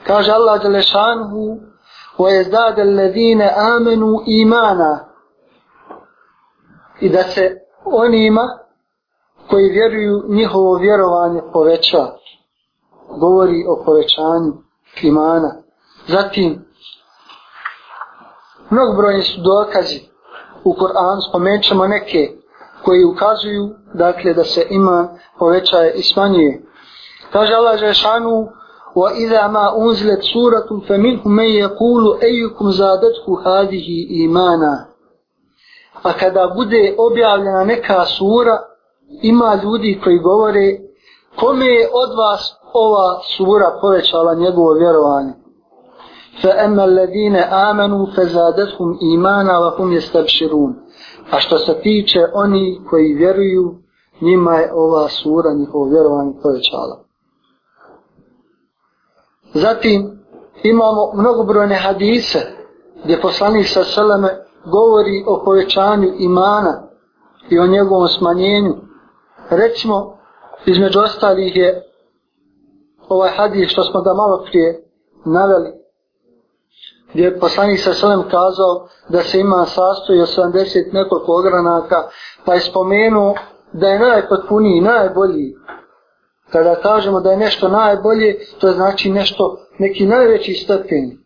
Kaže 0.08 0.32
Allah 0.32 0.62
Đelešanhu 0.62 1.58
وَيَزْدَادَ 2.17 2.80
الَّذِينَ 2.80 3.41
آمَنُوا 3.76 4.23
إِمَانًا 4.28 5.08
I 7.00 7.10
da 7.10 7.23
se 7.23 7.60
onima 7.86 8.41
koji 9.50 9.69
vjeruju 9.69 10.23
njihovo 10.30 10.76
vjerovanje 10.78 11.41
poveća. 11.54 12.08
Govori 13.19 13.65
o 13.69 13.84
povećanju 13.86 14.54
imana. 15.02 15.56
Zatim, 16.08 16.65
mnogobrojni 18.69 19.21
su 19.21 19.41
dokazi 19.41 20.00
u 20.63 20.73
Koranu, 20.73 21.21
spomenut 21.30 21.63
ćemo 21.63 21.88
neke 21.88 22.32
koji 22.86 23.06
ukazuju 23.06 23.69
dakle 23.93 24.34
da 24.34 24.43
se 24.43 24.67
iman 24.69 25.08
povećaje 25.39 25.93
i 25.93 26.04
smanjuje. 26.04 26.62
Kaže 27.32 27.54
Allah 27.54 27.80
Žešanu 27.80 28.47
وَإِذَا 29.02 29.47
مَا 29.47 29.65
أُنزِلَتْ 29.84 30.21
سُورَةٌ 30.34 30.69
فَمِنْهُ 30.88 31.21
مَنْ 31.39 31.50
يَقُولُ 31.63 32.04
أَيُّكُمْ 32.23 32.71
زَادَتْهُ 32.71 33.26
هَذِهِ 33.45 33.88
إِيمَانًا 34.10 34.86
A 36.04 36.13
kada 36.13 36.47
bude 36.47 36.95
objavljena 36.97 37.63
neka 37.63 38.06
sura, 38.06 38.58
ima 39.21 39.60
ljudi 39.63 40.02
koji 40.04 40.17
govore 40.19 40.80
kome 41.39 41.65
je 41.65 41.89
od 41.93 42.17
vas 42.17 42.58
ova 42.73 43.21
sura 43.38 43.78
povećala 43.82 44.34
njegovo 44.34 44.73
vjerovanje. 44.73 45.34
فأما 46.41 46.86
الذين 46.86 47.36
آمنوا 47.36 48.06
فزادتهم 48.06 49.00
إيمانا 49.02 49.58
وهم 49.58 49.93
يستبشرون 49.93 50.76
A 51.33 51.40
što 51.40 51.59
se 51.59 51.81
tiče 51.83 52.18
oni 52.35 52.81
koji 52.90 53.14
vjeruju, 53.14 53.75
njima 54.21 54.55
je 54.55 54.73
ova 54.75 55.09
sura 55.09 55.53
njihovo 55.53 55.85
vjerovanje 55.85 56.33
povećala. 56.42 57.05
Zatim 59.55 60.21
imamo 60.62 61.12
mnogobrojne 61.14 61.75
hadise 61.75 62.38
gdje 63.05 63.21
poslanik 63.21 63.68
sa 63.68 63.85
seleme 63.85 64.29
govori 64.64 65.25
o 65.27 65.42
povećanju 65.45 66.12
imana 66.18 66.83
i 67.51 67.59
o 67.59 67.66
njegovom 67.66 68.09
smanjenju. 68.09 68.75
Recimo, 69.51 70.18
između 70.66 71.01
ostalih 71.01 71.57
je 71.57 71.83
ovaj 73.09 73.31
hadis 73.31 73.71
što 73.71 73.83
smo 73.83 74.01
da 74.01 74.14
malo 74.14 74.45
prije 74.51 74.85
naveli 75.25 75.82
gdje 77.12 77.25
je 77.25 77.38
poslanik 77.38 77.81
sa 77.81 77.94
selem 77.94 78.22
kazao 78.22 78.88
da 79.09 79.22
se 79.22 79.40
ima 79.40 79.66
sastoji 79.66 80.20
od 80.20 80.29
70 80.29 80.92
nekoliko 80.92 81.33
ogranaka, 81.33 81.96
pa 82.44 82.55
je 82.55 82.61
spomenuo 82.61 83.35
da 83.72 83.88
je 83.88 83.98
najpotpuniji, 83.98 84.81
najbolji. 84.81 85.55
Kada 86.51 86.75
kažemo 86.75 87.20
da 87.20 87.31
je 87.31 87.37
nešto 87.37 87.68
najbolje, 87.68 88.38
to 88.61 88.72
znači 88.72 89.11
nešto, 89.11 89.59
neki 89.79 90.07
najveći 90.07 90.55
stepen. 90.55 91.18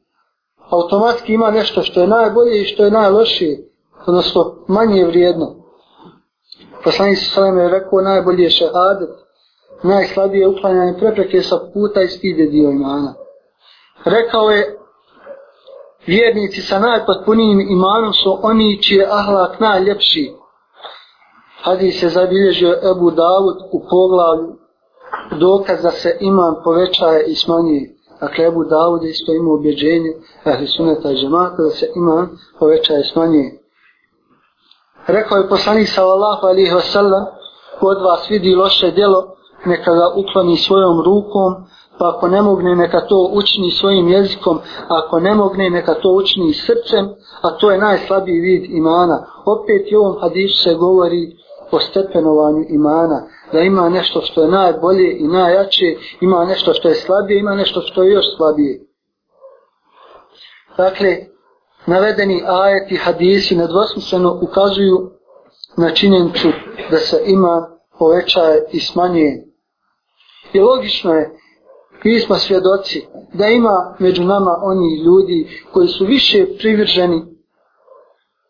Automatski 0.71 1.33
ima 1.33 1.51
nešto 1.51 1.83
što 1.83 2.01
je 2.01 2.07
najbolje 2.07 2.61
i 2.61 2.65
što 2.65 2.85
je 2.85 2.91
najlošije, 2.91 3.69
odnosno 4.07 4.55
manje 4.69 5.05
vrijedno. 5.05 5.55
Poslanik 6.85 7.19
sa 7.19 7.35
selem 7.35 7.59
je 7.59 7.69
rekao 7.69 8.01
najbolje 8.01 8.43
je 8.43 8.51
šehadet, 8.51 9.11
najslabije 9.83 10.49
uklanjanje 10.49 10.99
prepreke 10.99 11.43
sa 11.43 11.57
puta 11.75 12.03
i 12.03 12.09
stide 12.09 12.47
dio 12.47 12.71
imana. 12.71 13.15
Rekao 14.05 14.51
je 14.51 14.79
vjernici 16.07 16.61
sa 16.61 16.79
najpotpunijim 16.79 17.61
imanom 17.61 18.13
su 18.13 18.39
oni 18.43 18.83
čiji 18.83 18.97
je 18.97 19.09
ahlak 19.11 19.61
najljepši. 19.61 20.33
Hadis 21.63 22.01
se 22.01 22.09
zabilježio 22.09 22.79
Ebu 22.91 23.11
Davud 23.11 23.57
u 23.73 23.79
poglavlju 23.91 24.57
dokaz 25.39 25.83
da 25.83 25.91
se 25.91 26.17
iman 26.21 26.55
povećaje 26.65 27.25
i 27.27 27.35
smanjuje. 27.35 27.97
Dakle, 28.21 28.45
Ebu 28.45 28.65
Davud 28.65 29.03
je 29.03 29.11
isto 29.11 29.33
imao 29.33 29.55
objeđenje 29.55 30.13
ahli 30.45 30.67
suneta 30.67 31.11
i 31.11 31.17
džemata 31.17 31.63
da 31.63 31.71
se 31.71 31.87
iman 31.97 32.29
povećaje 32.59 33.01
i 33.01 33.11
smanjuje. 33.13 33.63
Rekao 35.07 35.39
je 35.39 35.49
poslanik 35.49 35.89
sallallahu 35.89 36.47
alihi 36.47 36.73
wasallam 36.73 37.25
kod 37.81 38.03
vas 38.03 38.31
vidi 38.31 38.55
loše 38.55 38.91
djelo 38.91 39.37
neka 39.65 39.95
ga 39.95 40.09
ukloni 40.17 40.57
svojom 40.57 41.03
rukom 41.05 41.55
pa 41.99 42.13
ako 42.17 42.29
ne 42.29 42.43
mogne 42.43 42.77
neka 42.77 43.01
to 43.01 43.31
učini 43.33 43.71
svojim 43.71 44.09
jezikom, 44.09 44.59
ako 44.89 45.21
ne 45.21 45.35
mogne 45.35 45.71
neka 45.71 45.95
to 45.95 46.11
učini 46.13 46.55
srcem, 46.55 47.09
a 47.43 47.51
to 47.51 47.71
je 47.71 47.79
najslabiji 47.79 48.41
vid 48.41 48.71
imana. 48.71 49.27
Opet 49.45 49.93
i 49.93 49.97
ovom 49.97 50.21
hadisu 50.21 50.63
se 50.63 50.75
govori 50.75 51.37
o 51.71 51.81
stepenovanju 51.81 52.65
imana, 52.69 53.23
da 53.53 53.61
ima 53.61 53.89
nešto 53.89 54.21
što 54.21 54.43
je 54.43 54.51
najbolje 54.51 55.19
i 55.19 55.29
najjače, 55.29 55.97
ima 56.21 56.45
nešto 56.45 56.75
što 56.75 56.89
je 56.89 56.95
slabije, 56.95 57.41
ima 57.41 57.55
nešto 57.55 57.81
što 57.81 58.03
je 58.03 58.13
još 58.13 58.25
slabije. 58.37 58.81
Dakle, 60.77 61.17
navedeni 61.87 62.43
ajeti 62.47 62.97
hadisi 62.97 63.57
nedvosmisleno 63.57 64.39
ukazuju 64.43 65.11
na 65.77 65.91
činjenicu 65.91 66.49
da 66.91 66.99
se 66.99 67.23
ima 67.27 67.69
povećaje 67.99 68.65
i 68.73 68.81
smanjuje. 68.81 69.47
I 70.53 70.61
logično 70.61 71.13
je 71.15 71.31
mi 72.05 72.21
smo 72.21 72.37
svjedoci 72.37 73.07
da 73.33 73.47
ima 73.47 73.97
među 73.99 74.25
nama 74.25 74.59
oni 74.63 75.05
ljudi 75.05 75.63
koji 75.73 75.89
su 75.89 76.05
više 76.05 76.47
privrženi 76.59 77.37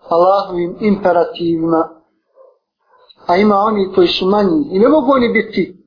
Allahovim 0.09 0.77
imperativima, 0.81 1.89
a 3.27 3.37
ima 3.37 3.57
oni 3.57 3.93
koji 3.95 4.09
su 4.09 4.27
manji 4.27 4.69
i 4.71 4.79
ne 4.79 4.89
mogu 4.89 5.13
oni 5.13 5.29
biti 5.29 5.87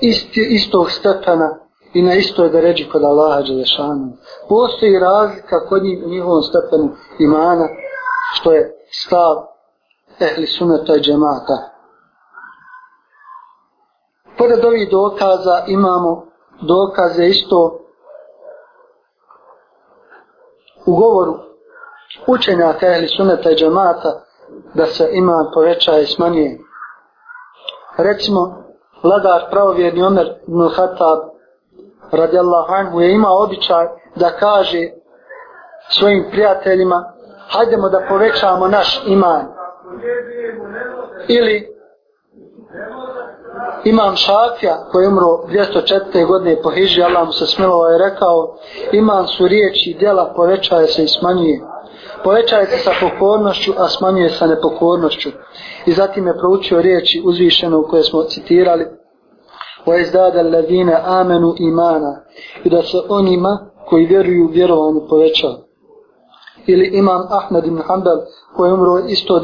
isti, 0.00 0.46
istog 0.50 0.90
stepena 0.90 1.58
i 1.94 2.02
na 2.02 2.14
istoj 2.14 2.48
deređi 2.48 2.88
kod 2.92 3.02
Allaha 3.04 3.42
Đelešanu. 3.42 4.12
Postoji 4.48 4.98
razlika 4.98 5.66
kod 5.68 5.82
njih 5.82 6.02
u 6.06 6.08
njihovom 6.08 6.42
stepenu 6.42 6.90
imana, 7.18 7.68
što 8.32 8.52
je 8.52 8.72
stav 8.90 9.36
ehli 10.20 10.46
sunata 10.46 10.96
i 10.96 11.00
džemata. 11.00 11.56
Pored 14.38 14.64
ovih 14.64 14.90
dokaza 14.90 15.64
imamo 15.66 16.29
dokaze 16.60 17.26
isto 17.26 17.80
u 20.86 20.96
govoru 20.96 21.34
učenja 22.26 22.72
tehli 22.72 23.08
suneta 23.08 23.50
i 23.50 23.56
džemata 23.56 24.20
da 24.74 24.86
se 24.86 25.08
ima 25.12 25.50
poveća 25.54 25.98
i 25.98 26.06
smanjuje. 26.06 26.58
Recimo, 27.96 28.64
vladar 29.02 29.50
pravovjerni 29.50 30.02
Omer 30.02 30.26
ibn 30.48 30.68
Khattab 30.68 31.18
radijallahu 32.12 32.72
anhu 32.72 33.00
je 33.00 33.14
imao 33.14 33.42
običaj 33.44 33.86
da 34.16 34.30
kaže 34.30 34.88
svojim 35.88 36.24
prijateljima 36.30 37.12
hajdemo 37.48 37.88
da 37.88 38.06
povećamo 38.08 38.68
naš 38.68 39.02
iman. 39.06 39.46
Ili 41.28 41.76
Imam 43.84 44.16
Šafija 44.16 44.86
koji 44.92 45.04
je 45.04 45.08
umro 45.08 45.26
204. 45.26 46.26
godine 46.26 46.62
po 46.62 46.70
Hiži, 46.70 47.02
Allah 47.02 47.26
mu 47.26 47.32
se 47.32 47.46
smilovao 47.46 47.86
je 47.86 47.98
rekao, 47.98 48.56
imam 48.92 49.26
su 49.26 49.48
riječi 49.48 49.90
i 49.90 49.98
djela 49.98 50.32
povećaje 50.36 50.86
se 50.86 51.04
i 51.04 51.08
smanjuje. 51.08 51.60
Povećaje 52.24 52.66
se 52.66 52.78
sa 52.78 52.90
pokornošću, 53.00 53.72
a 53.78 53.88
smanjuje 53.88 54.30
se 54.30 54.46
nepokornošću. 54.46 55.30
I 55.86 55.92
zatim 55.92 56.26
je 56.26 56.38
proučio 56.38 56.82
riječi 56.82 57.22
uzvišeno 57.24 57.78
u 57.78 57.88
koje 57.90 58.02
smo 58.02 58.22
citirali. 58.22 58.86
O 59.86 59.94
izdada 59.94 60.42
ladine 60.42 60.96
amenu 61.04 61.54
imana. 61.58 62.22
I 62.64 62.70
da 62.70 62.82
se 62.82 62.98
onima 63.08 63.70
koji 63.88 64.06
vjeruju 64.06 64.48
vjerovanju 64.52 65.00
povećava. 65.08 65.58
ili 66.66 66.90
imam 66.92 67.26
Ahmed 67.30 67.66
ibn 67.66 67.82
Hanbel 67.86 68.18
koji 68.56 68.68
je 68.68 68.74
umro 68.74 68.98
isto 68.98 69.40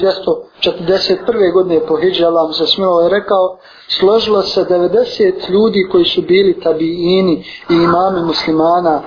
241. 0.62 1.52
godine 1.52 1.80
po 1.86 1.96
Hidži, 1.96 2.24
Allah 2.24 2.46
mu 2.46 2.52
se 2.52 2.66
smilo 2.66 3.00
je 3.00 3.08
rekao, 3.08 3.58
složilo 3.88 4.42
se 4.42 4.64
90 4.64 5.50
ljudi 5.50 5.88
koji 5.92 6.04
su 6.04 6.22
bili 6.22 6.60
tabiini 6.60 7.44
i 7.70 7.74
imami 7.74 8.22
muslimana, 8.22 9.02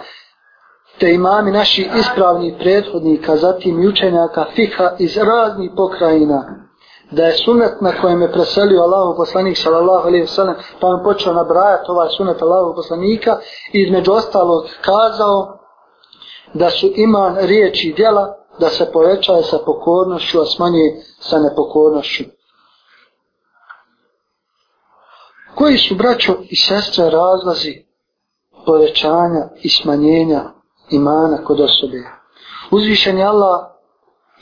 te 0.99 1.13
imami 1.13 1.51
naši 1.51 1.89
ispravni 1.99 2.55
prethodnika, 2.59 3.37
zatim 3.37 3.81
i 3.81 3.87
učenjaka 3.87 4.45
fiha 4.55 4.91
iz 4.99 5.17
raznih 5.17 5.71
pokrajina, 5.77 6.69
da 7.11 7.23
je 7.25 7.37
sunet 7.37 7.81
na 7.81 7.91
kojem 8.01 8.21
je 8.21 8.31
preselio 8.31 8.81
Allahov 8.81 9.15
poslanik 9.15 9.57
sallallahu 9.57 10.07
alejhi 10.07 10.21
ve 10.21 10.27
sellem 10.27 10.55
pa 10.79 10.87
on 10.87 11.03
počeo 11.03 11.33
nabrajati 11.33 11.91
ovaj 11.91 12.09
sunet 12.17 12.41
Allahov 12.41 12.75
poslanika 12.75 13.37
i 13.73 13.81
između 13.81 14.11
ostalog 14.11 14.65
kazao 14.81 15.59
da 16.53 16.69
su 16.69 16.87
iman 16.95 17.37
riječi 17.39 17.89
i 17.89 17.93
djela 17.93 18.35
da 18.59 18.69
se 18.69 18.91
povećaje 18.93 19.43
sa 19.43 19.57
pokornošću, 19.65 20.39
a 20.41 20.45
smanje 20.45 21.03
sa 21.19 21.39
nepokornošću. 21.39 22.23
Koji 25.55 25.77
su 25.77 25.95
braćo 25.95 26.35
i 26.49 26.55
sestre 26.55 27.09
razlazi 27.09 27.85
povećanja 28.65 29.49
i 29.61 29.69
smanjenja 29.69 30.41
imana 30.89 31.43
kod 31.43 31.59
osobe? 31.59 32.03
Uzvišen 32.71 33.21
Allah 33.21 33.65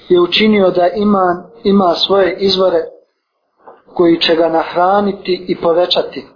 je 0.10 0.22
učinio 0.22 0.70
da 0.70 0.88
iman 0.88 1.44
ima 1.64 1.94
svoje 1.96 2.38
izvore 2.40 2.84
koji 3.94 4.22
će 4.22 4.36
ga 4.36 4.50
nahraniti 4.50 5.46
i 5.48 5.62
povećati. 5.62 6.28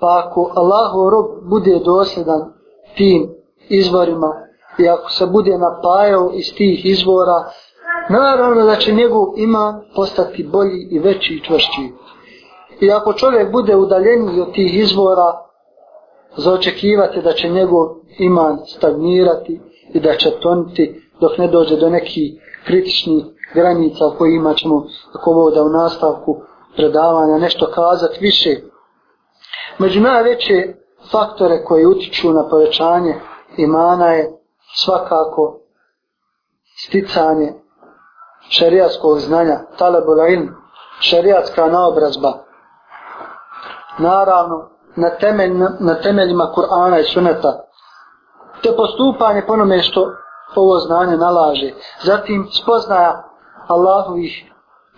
Pa 0.00 0.24
ako 0.24 0.52
Allahu 0.56 1.10
rob 1.10 1.48
bude 1.50 1.80
dosljedan 1.84 2.52
tim 2.96 3.34
izvorima 3.68 4.47
i 4.78 4.88
ako 4.88 5.10
se 5.10 5.26
bude 5.26 5.58
napajao 5.58 6.30
iz 6.34 6.54
tih 6.54 6.86
izvora, 6.86 7.44
naravno 8.10 8.64
da 8.64 8.76
će 8.76 8.92
njegov 8.92 9.24
iman 9.36 9.80
postati 9.94 10.48
bolji 10.52 10.88
i 10.90 10.98
veći 10.98 11.34
i 11.34 11.44
čvršći. 11.44 11.92
I 12.80 12.90
ako 12.90 13.12
čovjek 13.12 13.52
bude 13.52 13.76
udaljeniji 13.76 14.40
od 14.40 14.52
tih 14.52 14.78
izvora, 14.78 15.48
zaočekivate 16.36 17.22
da 17.22 17.32
će 17.32 17.48
njegov 17.48 17.86
iman 18.18 18.58
stagnirati 18.66 19.60
i 19.94 20.00
da 20.00 20.14
će 20.16 20.30
toniti 20.30 21.02
dok 21.20 21.38
ne 21.38 21.48
dođe 21.48 21.76
do 21.76 21.90
neki 21.90 22.38
kritičnih 22.66 23.24
granica 23.54 24.06
o 24.06 24.14
kojima 24.18 24.54
ćemo 24.54 24.86
ako 25.12 25.30
ovo 25.30 25.50
da 25.50 25.62
u 25.62 25.68
nastavku 25.68 26.36
predavanja 26.76 27.38
nešto 27.38 27.66
kazati 27.66 28.18
više. 28.20 28.56
Među 29.78 30.00
najveće 30.00 30.74
faktore 31.10 31.64
koje 31.64 31.86
utiču 31.86 32.32
na 32.32 32.48
povećanje 32.48 33.14
imana 33.56 34.12
je 34.12 34.37
svakako 34.74 35.60
sticanje 36.86 37.54
šerijatskog 38.50 39.18
znanja, 39.18 39.60
talebul 39.78 40.18
ilm, 40.32 40.48
šerijatska 41.00 41.66
naobrazba. 41.66 42.32
Naravno, 43.98 44.70
na, 44.96 45.10
temelj, 45.10 45.52
na 45.80 45.94
temeljima 46.02 46.52
Kur'ana 46.56 47.00
i 47.00 47.04
Suneta, 47.04 47.64
te 48.62 48.76
postupanje 48.76 49.42
po 49.46 49.52
onome 49.52 49.82
što 49.82 50.10
ovo 50.56 50.78
znanje 50.78 51.16
nalaže. 51.16 51.72
Zatim 52.02 52.48
spoznaja 52.62 53.24
Allahovih 53.68 54.52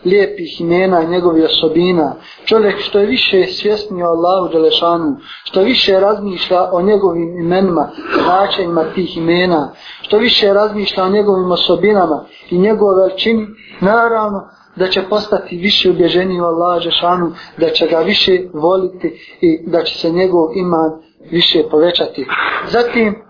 lijepih 0.04 0.60
imena 0.60 1.02
i 1.02 1.08
njegovih 1.08 1.44
osobina. 1.44 2.14
Čovjek 2.44 2.80
što 2.80 2.98
je 2.98 3.06
više 3.06 3.46
svjesnio 3.46 4.06
Allahu 4.06 4.52
Đelešanu, 4.52 5.16
što 5.44 5.60
više 5.60 6.00
razmišlja 6.00 6.68
o 6.72 6.82
njegovim 6.82 7.38
imenima, 7.38 7.88
značenjima 8.24 8.84
tih 8.94 9.16
imena, 9.16 9.72
što 10.02 10.18
više 10.18 10.52
razmišlja 10.52 11.04
o 11.04 11.08
njegovim 11.08 11.52
osobinama 11.52 12.24
i 12.50 12.58
njegove 12.58 13.02
veličini, 13.02 13.46
naravno 13.80 14.48
da 14.76 14.88
će 14.88 15.02
postati 15.02 15.56
više 15.56 15.90
ubježeni 15.90 16.40
u 16.40 16.44
Allahu 16.44 16.80
Đelešanu, 16.80 17.32
da 17.58 17.68
će 17.70 17.86
ga 17.86 17.98
više 17.98 18.38
voliti 18.52 19.38
i 19.40 19.70
da 19.70 19.82
će 19.82 19.98
se 19.98 20.10
njegov 20.10 20.48
iman 20.54 20.90
više 21.30 21.62
povećati. 21.70 22.26
Zatim, 22.68 23.22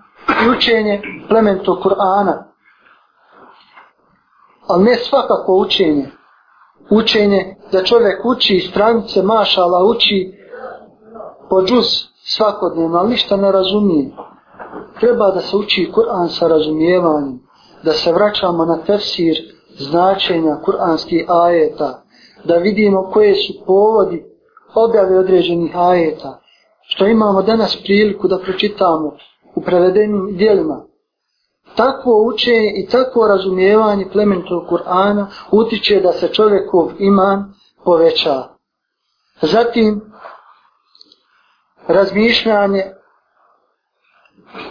učenje 0.57 1.03
plementu 1.29 1.79
Kur'ana. 1.83 2.45
Ali 4.69 4.85
ne 4.85 4.95
svakako 4.95 5.57
učenje. 5.57 6.20
Učenje 6.91 7.57
da 7.73 7.85
čovjek 7.85 8.25
uči 8.25 8.57
i 8.57 8.61
stranice, 8.61 9.23
mašala, 9.23 9.85
uči 9.85 10.33
po 11.51 11.63
džuz 11.63 11.87
svakodnevno, 12.25 12.99
ali 12.99 13.11
ništa 13.11 13.37
ne 13.37 13.53
razumije. 13.53 14.11
Treba 15.01 15.31
da 15.31 15.41
se 15.41 15.57
uči 15.57 15.93
Kur'an 15.95 16.29
sa 16.29 16.49
razumijevanjem, 16.49 17.39
da 17.83 17.93
se 17.93 18.13
vraćamo 18.13 18.65
na 18.65 18.77
tefsir 18.77 19.37
značenja 19.79 20.57
kur'anskih 20.67 21.25
ajeta, 21.29 22.03
da 22.45 22.55
vidimo 22.55 23.11
koje 23.13 23.35
su 23.35 23.53
povodi 23.67 24.25
objave 24.75 25.19
određenih 25.19 25.77
ajeta, 25.77 26.41
što 26.83 27.07
imamo 27.07 27.43
danas 27.43 27.77
priliku 27.85 28.29
da 28.29 28.39
pročitamo 28.39 29.17
u 29.55 29.61
prevedenim 29.61 30.37
dijelima. 30.37 30.85
Takvo 31.77 32.25
učenje 32.27 32.73
i 32.77 32.89
takvo 32.89 33.27
razumijevanje 33.27 34.09
plemenitog 34.13 34.63
Kur'ana 34.71 35.27
utiče 35.51 36.01
da 36.01 36.13
se 36.13 36.29
čovjekov 36.29 36.91
iman 36.99 37.55
poveća. 37.85 38.43
Zatim, 39.43 40.01
razmišljanje 41.89 42.83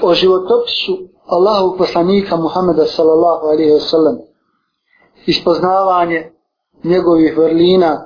o 0.02 0.14
životopisu 0.14 0.98
Allahu 1.26 1.78
poslanika 1.78 2.36
Muhameda 2.36 2.86
sallallahu 2.86 3.46
alaihi 3.46 3.72
wa 3.72 3.80
sallam, 3.80 4.18
ispoznavanje 5.26 6.32
njegovih 6.84 7.38
vrlina, 7.38 8.06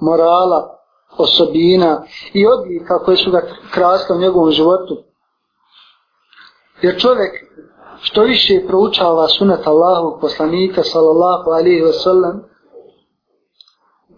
morala, 0.00 0.80
osobina 1.18 2.02
i 2.32 2.46
odlika 2.46 2.98
koje 2.98 3.16
su 3.16 3.30
ga 3.30 3.42
krasle 3.72 4.16
u 4.16 4.20
njegovom 4.20 4.50
životu. 4.50 5.04
Jer 6.82 7.00
čovjek 7.00 7.32
što 8.02 8.22
više 8.22 8.66
proučava 8.66 9.28
sunet 9.28 9.66
Allahovog 9.66 10.20
poslanika 10.20 10.82
sallallahu 10.82 11.50
alaihi 11.50 11.82
ve 11.82 11.92
sallam, 11.92 12.42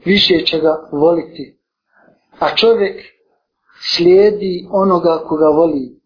više 0.04 0.46
će 0.46 0.58
ga 0.60 0.88
voliti. 0.92 1.58
A 2.38 2.56
čovjek 2.56 3.00
slijedi 3.82 4.68
onoga 4.72 5.18
koga 5.28 5.46
voli. 5.46 6.00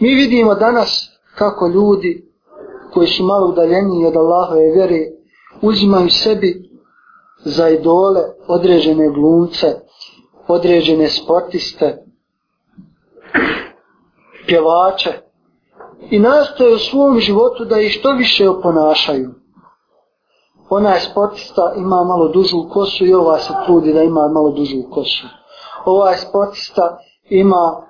Mi 0.00 0.14
vidimo 0.14 0.54
danas 0.54 1.10
kako 1.34 1.66
ljudi 1.68 2.32
koji 2.92 3.06
su 3.06 3.24
malo 3.24 3.48
udaljeni 3.48 4.06
od 4.06 4.16
Allahove 4.16 4.72
vjere 4.74 5.06
uzimaju 5.62 6.10
sebi 6.10 6.70
za 7.44 7.68
idole 7.68 8.22
određene 8.46 9.08
glumce, 9.08 9.66
određene 10.48 11.08
sportiste, 11.08 12.04
pjevače 14.46 15.25
i 16.10 16.18
nastoje 16.18 16.74
u 16.74 16.78
svom 16.78 17.20
životu 17.20 17.64
da 17.64 17.80
ih 17.80 17.92
što 17.92 18.12
više 18.12 18.48
oponašaju. 18.48 19.30
Onaj 20.70 21.00
sportista 21.00 21.72
ima 21.76 22.04
malo 22.04 22.28
dužu 22.28 22.68
kosu 22.72 23.06
i 23.06 23.14
ova 23.14 23.38
se 23.38 23.52
trudi 23.66 23.92
da 23.92 24.02
ima 24.02 24.28
malo 24.28 24.50
dužu 24.50 24.82
kosu. 24.90 25.26
Ovaj 25.84 26.16
sportista 26.16 26.98
ima 27.28 27.82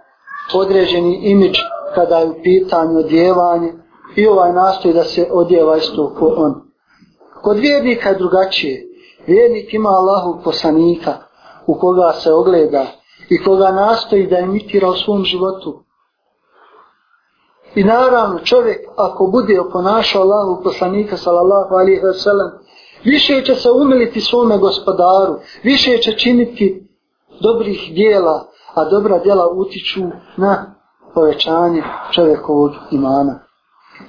određeni 0.55 1.15
imidž 1.23 1.59
kada 1.95 2.19
je 2.19 2.29
u 2.29 2.35
pitanju 2.43 2.99
odjevanje 2.99 3.73
i 4.17 4.27
ovaj 4.27 4.53
nastoji 4.53 4.95
da 4.95 5.05
se 5.05 5.29
odjeva 5.33 5.77
isto 5.77 6.15
ko 6.19 6.35
on. 6.37 6.55
Kod 7.43 7.59
vjernika 7.59 8.09
je 8.09 8.19
drugačije. 8.19 8.87
Vjernik 9.27 9.75
ima 9.75 9.89
Allahu 9.89 10.41
poslanika 10.45 11.15
u 11.67 11.75
koga 11.75 12.13
se 12.13 12.33
ogleda 12.33 12.87
i 13.31 13.45
koga 13.45 13.71
nastoji 13.71 14.27
da 14.27 14.39
imitira 14.39 14.91
u 14.91 14.95
svom 14.95 15.25
životu. 15.25 15.86
I 17.77 17.85
naravno 17.85 18.39
čovjek 18.39 18.79
ako 18.97 19.27
bude 19.27 19.61
oponašao 19.61 20.23
Allahu 20.23 20.63
poslanika 20.63 21.17
sallallahu 21.17 21.75
alaihi 21.75 22.01
wa 22.01 22.15
sallam 22.15 22.51
više 23.05 23.43
će 23.45 23.55
se 23.55 23.71
umiliti 23.71 24.21
svome 24.21 24.59
gospodaru, 24.59 25.35
više 25.63 25.99
će 25.99 26.13
činiti 26.13 26.89
dobrih 27.41 27.93
dijela, 27.95 28.47
a 28.75 28.85
dobra 28.85 29.19
dijela 29.19 29.49
utiču 29.53 30.01
na 30.37 30.75
povećanje 31.15 31.83
čovjekovog 32.11 32.71
imana. 32.91 33.39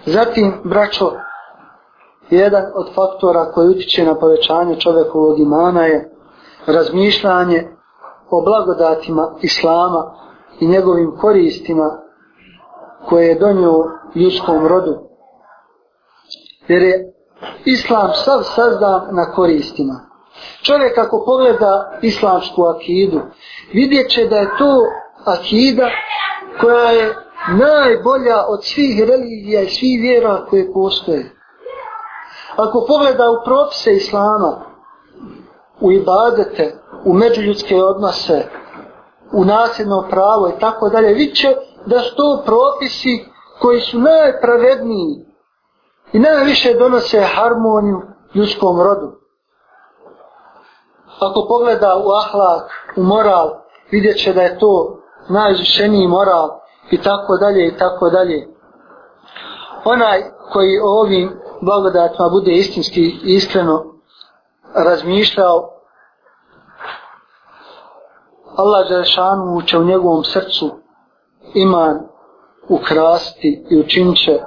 Zatim, 0.06 0.54
braćo, 0.64 1.12
jedan 2.30 2.64
od 2.76 2.94
faktora 2.96 3.52
koji 3.52 3.70
utiče 3.70 4.06
na 4.06 4.16
povećanje 4.16 4.76
čovjekovog 4.76 5.40
imana 5.40 5.86
je 5.86 6.12
razmišljanje 6.66 7.68
o 8.30 8.42
blagodatima 8.42 9.36
Islama 9.42 10.14
i 10.60 10.68
njegovim 10.68 11.18
koristima 11.22 12.07
koje 13.10 13.28
je 13.28 13.40
donio 13.40 13.74
ljudskom 14.16 14.68
rodu. 14.68 14.98
Jer 16.68 16.82
je 16.82 17.14
Islam 17.66 18.12
sav 18.14 18.44
sazdan 18.44 19.02
na 19.12 19.32
koristima. 19.36 20.08
Čovjek 20.62 20.98
ako 20.98 21.24
pogleda 21.26 22.00
islamsku 22.02 22.64
akidu, 22.64 23.22
vidjet 23.74 24.10
će 24.10 24.26
da 24.26 24.38
je 24.38 24.50
to 24.58 24.74
akida 25.26 25.90
koja 26.62 26.92
je 26.92 27.16
najbolja 27.58 28.46
od 28.48 28.66
svih 28.66 29.04
religija 29.10 29.62
i 29.62 29.70
svih 29.70 30.02
vjera 30.02 30.46
koje 30.50 30.74
postoje. 30.74 31.32
Ako 32.56 32.86
pogleda 32.88 33.32
u 33.32 33.46
propise 33.46 33.94
Islama, 33.94 34.62
u 35.82 35.92
ibadete, 35.92 36.76
u 37.06 37.14
međuljudske 37.14 37.76
odnose, 37.76 38.44
u 39.32 39.46
nasljedno 39.46 40.08
pravo 40.10 40.48
i 40.48 40.60
tako 40.60 40.90
dalje, 40.90 41.14
vidit 41.14 41.36
će 41.36 41.56
da 41.88 42.00
su 42.00 42.16
to 42.16 42.44
propisi 42.46 43.26
koji 43.62 43.82
su 43.82 44.00
najpravedniji 44.00 45.26
i 46.14 46.20
najviše 46.20 46.74
donose 46.74 47.22
harmoniju 47.22 48.02
ljudskom 48.34 48.82
rodu. 48.82 49.12
Ako 51.20 51.46
pogleda 51.48 52.02
u 52.06 52.10
ahlak, 52.12 52.72
u 52.96 53.04
moral, 53.04 53.50
vidjet 53.92 54.18
će 54.18 54.34
da 54.34 54.42
je 54.42 54.60
to 54.60 55.00
najizvišeniji 55.30 56.08
moral 56.08 56.50
i 56.92 57.02
tako 57.02 57.38
dalje 57.38 57.68
i 57.68 57.78
tako 57.78 58.10
dalje. 58.10 58.48
Onaj 59.86 60.24
koji 60.54 60.80
o 60.80 61.00
ovim 61.02 61.40
blagodatima 61.62 62.30
bude 62.30 62.52
istinski 62.52 63.02
i 63.02 63.36
iskreno 63.36 63.86
razmišljao, 64.74 65.70
Allah 68.58 68.90
Đelešanu 68.90 69.62
će 69.62 69.78
u 69.78 69.84
njegovom 69.84 70.24
srcu 70.24 70.87
iman 71.54 72.00
ukrasti 72.70 73.66
i 73.70 73.80
učinit 73.80 74.18
će 74.26 74.40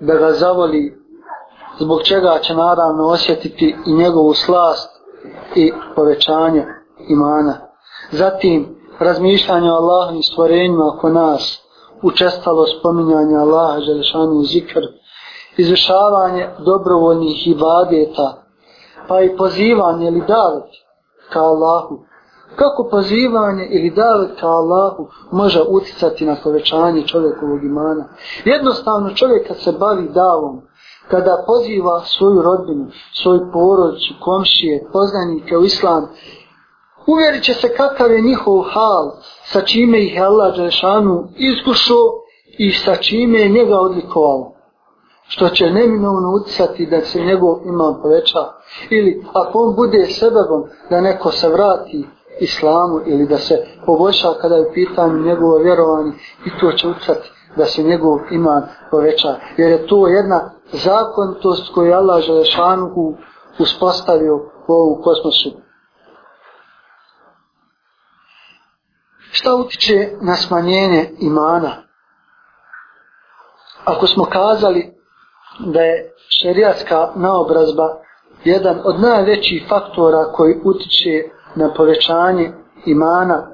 da 0.00 0.14
ga 0.14 0.32
zavoli, 0.32 0.98
zbog 1.80 2.02
čega 2.02 2.38
će 2.42 2.54
naravno 2.54 3.06
osjetiti 3.06 3.76
i 3.86 3.92
njegovu 3.92 4.34
slast 4.34 4.90
i 5.54 5.72
povećanje 5.94 6.66
imana. 7.08 7.54
Zatim, 8.10 8.78
razmišljanje 8.98 9.70
o 9.70 9.74
Allahovim 9.74 10.22
stvorenjima 10.22 10.92
oko 10.94 11.08
nas, 11.08 11.62
učestalo 12.02 12.66
spominjanje 12.66 13.36
Allaha 13.36 13.80
Želešanu 13.80 14.42
zikr, 14.42 14.80
izvršavanje 15.56 16.48
dobrovoljnih 16.58 17.48
ibadeta, 17.48 18.42
pa 19.08 19.20
i 19.20 19.36
pozivanje 19.36 20.06
ili 20.06 20.22
davet 20.28 20.70
ka 21.32 21.40
Allahu. 21.40 22.07
Kako 22.58 22.88
pozivanje 22.90 23.68
ili 23.70 23.90
davet 23.90 24.30
ka 24.40 24.46
Allahu 24.46 25.08
može 25.32 25.62
uticati 25.68 26.26
na 26.26 26.36
povećanje 26.44 27.06
čovjekovog 27.06 27.64
imana? 27.64 28.04
Jednostavno 28.44 29.14
čovjek 29.14 29.48
kad 29.48 29.56
se 29.56 29.72
bavi 29.72 30.08
davom, 30.08 30.60
kada 31.10 31.44
poziva 31.46 32.00
svoju 32.04 32.42
rodbinu, 32.42 32.86
svoju 33.22 33.40
porodicu, 33.52 34.14
komšije, 34.20 34.88
poznanike 34.92 35.56
u 35.56 35.64
islam, 35.64 36.08
uvjerit 37.06 37.44
će 37.44 37.54
se 37.54 37.68
kakav 37.76 38.10
je 38.10 38.20
njihov 38.20 38.62
hal, 38.62 39.04
sa 39.44 39.60
čime 39.60 40.04
ih 40.04 40.14
je 40.14 40.22
Allah 40.22 40.56
Đelešanu 40.56 41.28
iskušao 41.36 42.06
i 42.58 42.72
sa 42.72 42.96
čime 42.96 43.38
je 43.38 43.48
njega 43.48 43.76
odlikovao. 43.80 44.52
Što 45.28 45.48
će 45.48 45.70
neminovno 45.70 46.28
utisati 46.40 46.86
da 46.86 47.00
se 47.00 47.20
njegov 47.20 47.54
imam 47.66 48.02
poveća. 48.02 48.38
Ili 48.90 49.24
ako 49.32 49.58
on 49.58 49.74
bude 49.76 50.06
sebebom 50.06 50.64
da 50.90 51.00
neko 51.00 51.30
se 51.30 51.48
vrati 51.48 52.06
islamu 52.40 53.00
ili 53.06 53.26
da 53.26 53.38
se 53.38 53.66
poboljša 53.86 54.28
kada 54.40 54.54
je 54.54 54.62
u 54.62 54.72
pitanju 54.74 55.24
njegovo 55.24 55.58
vjerovanje 55.58 56.12
i 56.46 56.50
to 56.60 56.72
će 56.72 56.88
utisati 56.88 57.30
da 57.56 57.64
se 57.64 57.82
njegov 57.82 58.18
iman 58.30 58.62
poveća. 58.90 59.36
Jer 59.56 59.70
je 59.70 59.86
to 59.86 60.08
jedna 60.08 60.50
zakonitost 60.72 61.74
koju 61.74 61.86
je 61.86 61.94
Allah 61.94 62.22
Želešanu 62.22 63.16
uspostavio 63.58 64.36
u 64.66 64.72
ovom 64.72 65.02
kosmosu. 65.02 65.50
Šta 69.30 69.54
utiče 69.54 70.10
na 70.20 70.34
smanjenje 70.34 71.10
imana? 71.18 71.70
Ako 73.84 74.06
smo 74.06 74.24
kazali 74.24 74.94
da 75.58 75.80
je 75.80 76.12
šerijatska 76.42 77.08
naobrazba 77.14 77.88
jedan 78.44 78.80
od 78.84 79.00
najvećih 79.00 79.66
faktora 79.68 80.24
koji 80.32 80.60
utiče 80.64 81.30
na 81.54 81.74
povećanje 81.74 82.52
imana, 82.86 83.50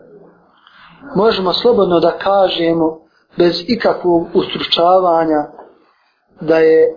možemo 1.16 1.52
slobodno 1.52 2.00
da 2.00 2.18
kažemo 2.18 3.00
bez 3.37 3.64
ikakvog 3.66 4.26
ustručavanja 4.35 5.46
da 6.40 6.59
je 6.59 6.96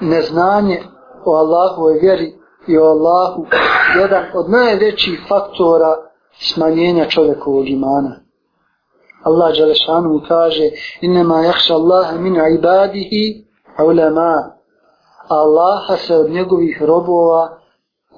neznanje 0.00 0.82
o 1.24 1.34
Allahovoj 1.34 1.98
vjeri 2.02 2.34
i 2.66 2.78
o 2.78 2.84
Allahu 2.84 3.46
jedan 4.00 4.24
od 4.34 4.50
najvećih 4.50 5.20
faktora 5.28 5.96
smanjenja 6.40 7.04
čovjekovog 7.04 7.68
imana. 7.68 8.26
Allah 9.22 9.56
Đelešanu 9.56 10.08
mu 10.08 10.20
kaže 10.28 10.70
innema 11.00 11.40
jahša 11.40 11.74
Allah 11.74 12.20
min 12.20 12.36
ibadihi 12.58 13.46
ulema 13.84 14.56
Allaha 15.28 15.96
se 15.96 16.16
od 16.16 16.30
njegovih 16.30 16.82
robova 16.82 17.58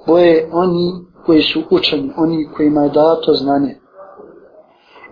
boje 0.07 0.49
oni 0.53 1.08
koji 1.29 1.41
su 1.41 1.63
učeni, 1.69 2.13
oni 2.17 2.49
kojima 2.57 2.81
je 2.81 2.89
dato 2.89 3.33
znanje. 3.33 3.75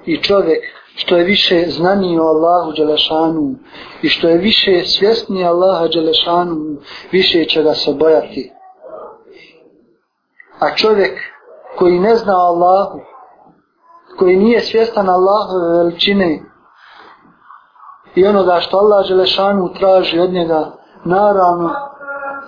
I 0.06 0.18
čovjek 0.18 0.64
što 0.96 1.18
je 1.18 1.24
više 1.24 1.66
znanio 1.68 2.24
o 2.24 2.28
Allahu 2.28 2.72
Đelešanu 2.72 3.56
i 4.02 4.10
što 4.10 4.28
je 4.28 4.38
više 4.38 4.84
svjesni 4.86 5.46
Allaha 5.46 5.88
Đelešanu, 5.88 6.78
više 7.12 7.46
će 7.46 7.64
ga 7.64 7.74
se 7.74 7.94
bojati. 7.94 8.52
A 10.60 10.76
čovjek 10.76 11.20
koji 11.78 12.00
ne 12.00 12.16
zna 12.16 12.34
Allahu, 12.36 13.00
koji 14.20 14.36
nije 14.36 14.62
svjestan 14.62 15.10
Allahove 15.10 15.78
veličine 15.78 16.44
i 18.16 18.26
onoga 18.26 18.60
što 18.60 18.78
Allah 18.78 19.06
Želešanu 19.06 19.74
traži 19.80 20.20
od 20.20 20.30
njega, 20.30 20.72
naravno, 21.06 21.70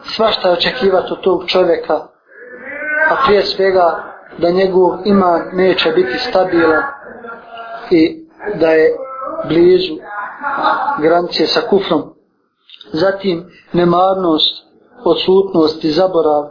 svašta 0.03 0.47
je 0.47 0.53
očekivati 0.53 1.13
od 1.13 1.21
tog 1.21 1.45
čovjeka, 1.45 2.08
a 3.09 3.15
prije 3.25 3.43
svega 3.43 4.03
da 4.37 4.51
njegov 4.51 4.91
iman 5.05 5.41
neće 5.53 5.91
biti 5.91 6.17
stabilan 6.17 6.83
i 7.91 8.27
da 8.59 8.67
je 8.67 8.95
blizu 9.47 9.93
granice 11.01 11.47
sa 11.47 11.61
kufrom. 11.69 12.01
Zatim 12.91 13.45
nemarnost, 13.73 14.65
odsutnost 15.03 15.83
i 15.83 15.91
zaborav, 15.91 16.43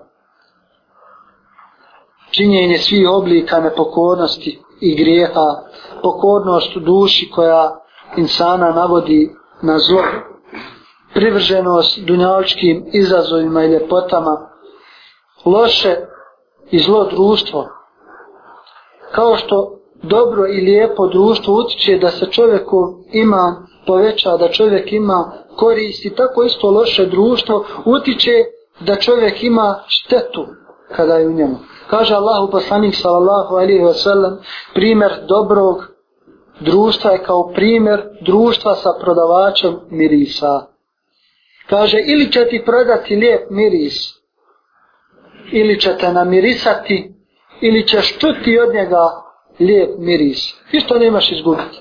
činjenje 2.31 2.79
svih 2.79 3.09
oblika 3.11 3.61
nepokornosti 3.61 4.62
i 4.81 4.97
grijeha, 4.97 5.62
pokornost 6.03 6.77
u 6.77 6.81
duši 6.81 7.31
koja 7.31 7.81
insana 8.16 8.73
navodi 8.73 9.31
na 9.62 9.79
zlo, 9.79 10.03
privrženost 11.14 11.99
dunjaličkim 11.99 12.85
izazovima 12.92 13.64
i 13.64 13.71
ljepotama, 13.71 14.51
loše 15.44 15.97
i 16.70 16.78
zlo 16.78 17.04
društvo, 17.04 17.68
kao 19.12 19.37
što 19.37 19.78
dobro 20.02 20.46
i 20.46 20.61
lijepo 20.61 21.07
društvo 21.07 21.54
utiče 21.54 21.98
da 21.98 22.11
se 22.11 22.26
čovjeku 22.31 22.94
ima 23.12 23.66
poveća, 23.87 24.37
da 24.37 24.48
čovjek 24.48 24.92
ima 24.92 25.33
koristi, 25.57 26.14
tako 26.14 26.44
isto 26.44 26.70
loše 26.70 27.07
društvo 27.07 27.64
utiče 27.85 28.44
da 28.81 28.96
čovjek 28.96 29.42
ima 29.42 29.81
štetu 29.87 30.46
kada 30.96 31.14
je 31.14 31.28
u 31.28 31.33
njemu. 31.33 31.57
Kaže 31.90 32.14
Allahu 32.14 32.50
poslanik 32.50 32.94
sallallahu 32.94 33.54
alaihi 33.54 33.83
wa 33.83 33.94
sallam, 33.94 34.38
primjer 34.74 35.12
dobrog 35.28 35.76
društva 36.61 37.11
je 37.11 37.22
kao 37.22 37.52
primjer 37.54 38.02
društva 38.20 38.74
sa 38.74 38.90
prodavačem 39.00 39.76
mirisa. 39.90 40.66
Kaže, 41.68 41.98
ili 42.07 42.33
će 42.33 42.48
ti 42.48 42.62
prodati 42.66 43.16
lijep 43.16 43.50
miris, 43.50 44.17
ili 45.52 45.80
će 45.80 45.96
te 45.96 46.12
namirisati, 46.12 47.14
ili 47.61 47.88
ćeš 47.88 48.18
čuti 48.18 48.58
od 48.58 48.74
njega 48.74 49.11
lijep 49.61 49.90
miris. 49.98 50.54
Isto 50.72 50.98
nemaš 50.98 51.32
izgubiti. 51.32 51.78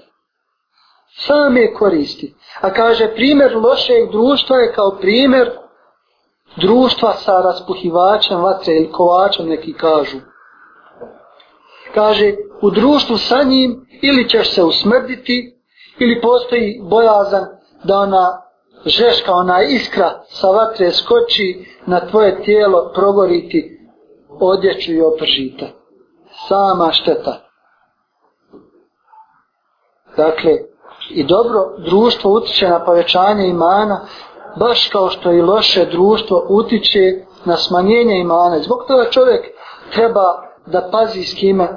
Same 1.18 1.74
koristi. 1.74 2.34
A 2.62 2.74
kaže, 2.74 3.16
primjer 3.16 3.56
lošeg 3.56 4.12
društva 4.12 4.58
je 4.58 4.74
kao 4.74 4.98
primjer 5.02 5.52
društva 6.56 7.14
sa 7.14 7.42
raspuhivačem 7.42 8.42
vatre 8.42 8.76
ili 8.76 8.92
kovačem 8.92 9.48
neki 9.48 9.74
kažu. 9.74 10.18
Kaže, 11.94 12.34
u 12.62 12.70
društvu 12.72 13.18
sa 13.18 13.44
njim 13.44 13.88
ili 14.02 14.30
ćeš 14.30 14.54
se 14.54 14.64
usmrditi 14.64 15.58
ili 16.00 16.22
postoji 16.22 16.82
bojazan 16.84 17.46
da 17.84 17.98
ona 17.98 18.47
žeška, 18.86 19.34
ona 19.34 19.64
iskra 19.64 20.24
sa 20.30 20.48
vatre 20.48 20.92
skoči 20.92 21.66
na 21.86 22.08
tvoje 22.08 22.44
tijelo 22.44 22.92
progoriti 22.96 23.80
odjeću 24.40 24.92
i 24.92 25.02
opržite. 25.02 25.68
Sama 26.48 26.92
šteta. 26.92 27.48
Dakle, 30.18 30.52
i 31.10 31.24
dobro 31.24 31.60
društvo 31.78 32.32
utiče 32.32 32.70
na 32.70 32.86
povećanje 32.86 33.48
imana, 33.48 34.06
baš 34.60 34.90
kao 34.90 35.10
što 35.10 35.32
i 35.32 35.42
loše 35.42 35.86
društvo 35.86 36.46
utiče 36.50 37.26
na 37.46 37.58
smanjenje 37.58 38.20
imana. 38.20 38.60
Zbog 38.60 38.86
toga 38.88 39.10
čovjek 39.10 39.46
treba 39.94 40.24
da 40.66 40.90
pazi 40.92 41.24
s 41.24 41.40
kime, 41.40 41.68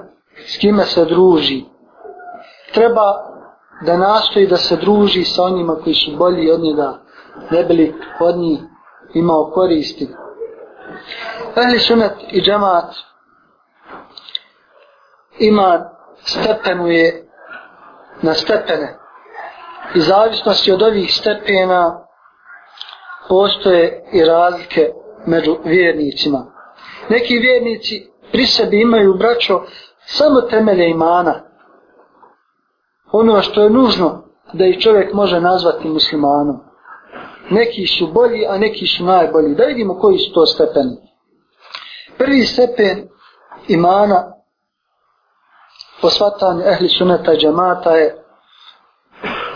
s 0.47 0.59
kime 0.59 0.85
se 0.85 1.05
druži. 1.05 1.65
Treba 2.75 3.31
da 3.81 3.97
nastoji 3.97 4.47
da 4.47 4.57
se 4.57 4.77
druži 4.77 5.25
sa 5.25 5.43
onima 5.43 5.77
koji 5.85 5.95
su 5.95 6.17
bolji 6.17 6.51
od 6.51 6.61
njega, 6.61 6.99
ne 7.51 7.65
bili 7.65 7.95
od 8.21 8.37
njih 8.37 8.59
imao 9.15 9.51
koristi. 9.55 10.09
Ehli 11.57 11.79
sunet 11.79 12.13
i 12.31 12.41
džemat 12.41 12.95
ima 15.39 15.91
stepenuje 16.23 17.29
na 18.23 18.35
stepene. 18.35 18.99
I 19.95 20.01
zavisnosti 20.01 20.73
od 20.73 20.83
ovih 20.83 21.15
stepena 21.15 22.07
postoje 23.29 24.05
i 24.13 24.25
razlike 24.25 24.93
među 25.27 25.57
vjernicima. 25.65 26.47
Neki 27.09 27.39
vjernici 27.39 28.11
pri 28.33 28.47
sebi 28.47 28.81
imaju 28.81 29.15
braćo 29.15 29.63
samo 30.07 30.41
temelje 30.41 30.89
imana. 30.89 31.50
Ono 33.13 33.43
što 33.43 33.63
je 33.63 33.71
nužno 33.71 34.23
da 34.53 34.67
i 34.67 34.81
čovjek 34.81 35.13
može 35.13 35.41
nazvati 35.41 35.89
muslimanom. 35.89 36.61
Neki 37.51 37.87
su 37.87 38.07
bolji, 38.13 38.47
a 38.47 38.59
neki 38.59 38.87
su 38.87 39.05
najbolji. 39.05 39.55
Da 39.55 39.65
vidimo 39.65 39.99
koji 39.99 40.19
su 40.19 40.33
to 40.33 40.47
stepeni. 40.47 40.97
Prvi 42.19 42.43
stepen 42.43 43.09
imana 43.69 44.33
po 46.01 46.11
svatanju 46.11 46.63
ehli 46.67 46.89
suneta 46.89 47.33
džamata 47.35 47.91
je 47.91 48.25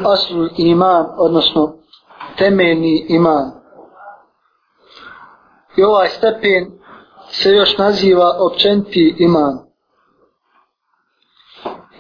aslu 0.05 0.49
iman, 0.57 1.07
odnosno 1.19 1.77
temeljni 2.39 3.07
iman. 3.09 3.53
I 5.77 5.85
ovaj 5.85 6.09
stepen 6.09 6.79
se 7.29 7.51
još 7.51 7.79
naziva 7.79 8.37
općenti 8.41 9.15
iman. 9.19 9.59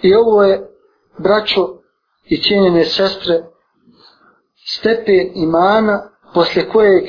I 0.03 0.15
ovo 0.15 0.43
je, 0.43 0.74
braćo 1.19 1.69
i 2.25 2.43
cijenjene 2.43 2.85
sestre, 2.85 3.43
stepen 4.67 5.31
imana 5.35 6.11
posle 6.35 6.69
kojeg, 6.69 7.05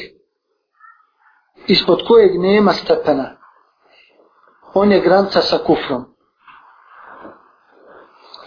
ispod 1.67 2.07
kojeg 2.07 2.39
nema 2.39 2.73
stepena. 2.73 3.37
On 4.73 4.91
je 4.91 4.99
granca 4.99 5.41
sa 5.41 5.57
kufrom. 5.57 6.05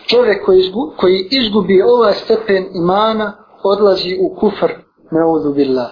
Čovjek 0.06 0.44
koji, 0.44 0.58
izgu, 0.58 0.94
koji 0.96 1.28
izgubi 1.30 1.82
ovaj 1.82 2.12
stepen 2.12 2.66
imana, 2.74 3.44
odlazi 3.62 4.18
u 4.20 4.36
kufr, 4.40 4.72
neudu 5.10 5.52
billah. 5.52 5.90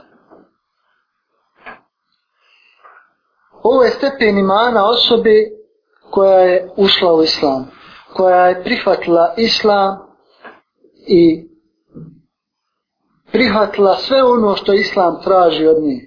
Ovo 3.62 3.82
je 3.82 3.90
stepen 3.90 4.38
imana 4.38 4.88
osobe 4.88 5.44
koja 6.10 6.40
je 6.40 6.70
ušla 6.76 7.14
u 7.14 7.22
islam, 7.22 7.70
koja 8.16 8.46
je 8.46 8.64
prihvatila 8.64 9.34
islam 9.36 9.98
i 11.08 11.48
prihvatila 13.32 13.96
sve 13.96 14.22
ono 14.22 14.56
što 14.56 14.72
islam 14.72 15.22
traži 15.24 15.66
od 15.66 15.82
nje. 15.82 16.00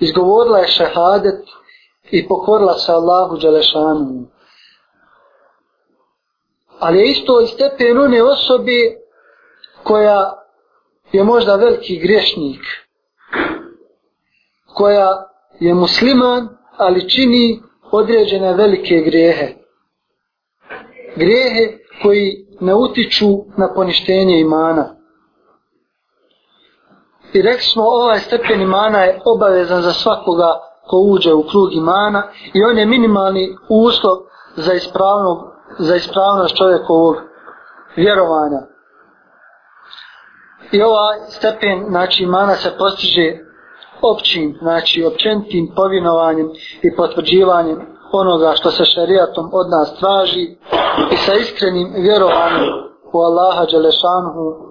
Izgovorila 0.00 0.58
je 0.58 0.68
šehadet 0.68 1.44
i 2.10 2.28
pokorila 2.28 2.74
se 2.74 2.92
Allahu 2.92 3.36
Đelešanu. 3.36 4.26
Ali 6.78 6.98
je 6.98 7.10
isto 7.10 7.40
i 7.40 7.46
stepen 7.46 7.98
one 7.98 8.22
osobi 8.22 8.96
koja 9.82 10.32
je 11.12 11.24
možda 11.24 11.56
veliki 11.56 11.98
grešnik, 11.98 12.60
koja 14.74 15.08
je 15.60 15.74
musliman, 15.74 16.48
ali 16.76 17.10
čini 17.10 17.62
određene 17.90 18.54
velike 18.54 19.00
grijehe. 19.00 19.57
Grijehe 21.18 21.78
koji 22.02 22.46
ne 22.60 22.74
utiču 22.74 23.28
na 23.56 23.74
poništenje 23.74 24.40
imana. 24.40 24.94
I 27.32 27.42
rekli 27.42 27.62
smo, 27.62 27.82
ovaj 27.82 28.18
stepen 28.18 28.60
imana 28.60 28.98
je 28.98 29.20
obavezan 29.24 29.82
za 29.82 29.92
svakoga 29.92 30.60
ko 30.88 30.96
uđe 30.96 31.34
u 31.34 31.42
krug 31.42 31.74
imana 31.74 32.22
i 32.54 32.64
on 32.64 32.78
je 32.78 32.86
minimalni 32.86 33.56
uslov 33.68 34.16
za 34.56 34.72
ispravno, 34.72 35.52
za 35.78 35.96
ispravnost 35.96 36.56
čovjekovog 36.56 37.16
vjerovanja. 37.96 38.60
I 40.72 40.82
ovaj 40.82 41.18
stepen, 41.28 41.84
znači, 41.88 42.22
imana 42.22 42.54
se 42.54 42.70
postiže 42.78 43.38
općim, 44.02 44.56
znači, 44.62 45.04
općenitim 45.04 45.72
povinovanjem 45.76 46.48
i 46.82 46.96
potvrđivanjem 46.96 47.97
onoga 48.12 48.52
što 48.54 48.70
se 48.70 48.84
šerijatom 48.84 49.50
od 49.52 49.70
nas 49.70 49.98
traži 49.98 50.56
i 51.12 51.16
sa 51.16 51.34
iskrenim 51.34 51.92
vjerovanjem 51.96 52.68
u 53.12 53.18
Allaha 53.18 53.64
Đelešanhu 53.64 54.68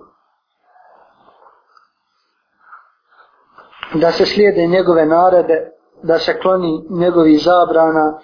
da 3.93 4.11
se 4.11 4.25
slijede 4.25 4.67
njegove 4.67 5.05
narede, 5.05 5.71
da 6.03 6.19
se 6.19 6.39
kloni 6.39 6.85
njegovi 6.89 7.38
zabrana 7.38 8.19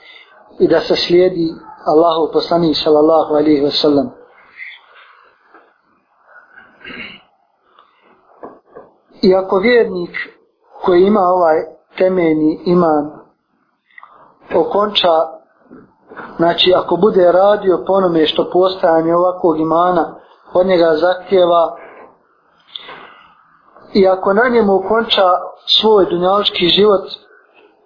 i 0.59 0.67
da 0.67 0.79
se 0.79 0.95
slijedi 0.95 1.53
Allahu 1.85 2.33
poslanik 2.33 2.77
sallallahu 2.83 3.33
alaihi 3.33 3.61
wasallam. 3.61 4.09
I 9.21 9.35
ako 9.35 9.57
vjernik 9.57 10.17
koji 10.85 11.01
ima 11.01 11.19
ovaj 11.19 11.57
temeljni 11.97 12.61
iman 12.65 13.22
okonča, 14.55 15.09
znači 16.37 16.73
ako 16.73 16.95
bude 16.95 17.31
radio 17.31 17.83
ponome 17.87 18.25
što 18.25 18.49
postajanje 18.49 19.15
ovakvog 19.15 19.59
imana 19.59 20.15
od 20.53 20.65
njega 20.65 20.93
zahtjeva 20.95 21.77
i 23.93 24.07
ako 24.07 24.33
na 24.33 24.49
njemu 24.49 24.75
okonča 24.75 25.23
svoj 25.65 26.05
dunjalički 26.05 26.65
život, 26.65 27.01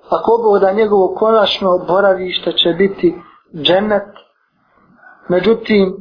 ako 0.10 0.32
oboda 0.34 0.72
njegovo 0.72 1.16
konačno 1.16 1.78
boravište 1.78 2.51
će 2.51 2.70
biti 2.70 3.22
džennet, 3.53 4.08
međutim, 5.28 5.97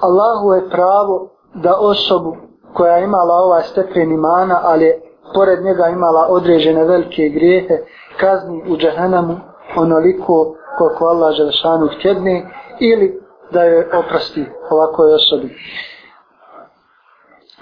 Allahu 0.00 0.52
je 0.52 0.70
pravo 0.70 1.30
da 1.54 1.76
osobu 1.78 2.36
koja 2.74 2.96
je 2.96 3.04
imala 3.04 3.34
ovaj 3.34 3.62
stepen 3.62 4.12
imana, 4.12 4.60
ali 4.62 4.84
je 4.84 5.00
pored 5.34 5.64
njega 5.64 5.88
imala 5.88 6.26
određene 6.30 6.84
velike 6.84 7.28
grijehe, 7.28 7.78
kazni 8.20 8.62
u 8.68 8.76
džahenamu 8.76 9.36
onoliko 9.76 10.56
koliko 10.78 11.04
Allah 11.04 11.34
Želešanu 11.34 11.88
htjedne 11.98 12.50
ili 12.80 13.20
da 13.50 13.62
je 13.62 13.98
oprosti 13.98 14.46
ovakoj 14.70 15.14
osobi. 15.14 15.56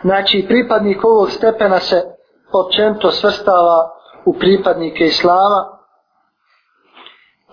Znači, 0.03 0.45
pripadnik 0.49 1.05
ovog 1.05 1.31
stepena 1.31 1.79
se 1.79 2.03
općento 2.53 3.11
svrstava 3.11 3.91
u 4.25 4.35
pripadnike 4.35 5.05
Islama, 5.05 5.79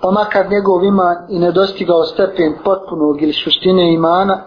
pa 0.02 0.12
makar 0.12 0.50
njegov 0.50 0.84
iman 0.84 1.18
i 1.30 1.40
ne 1.40 1.52
dostigao 1.52 2.04
stepen 2.04 2.58
potpunog 2.64 3.22
ili 3.22 3.34
suštine 3.34 3.94
imana, 3.94 4.44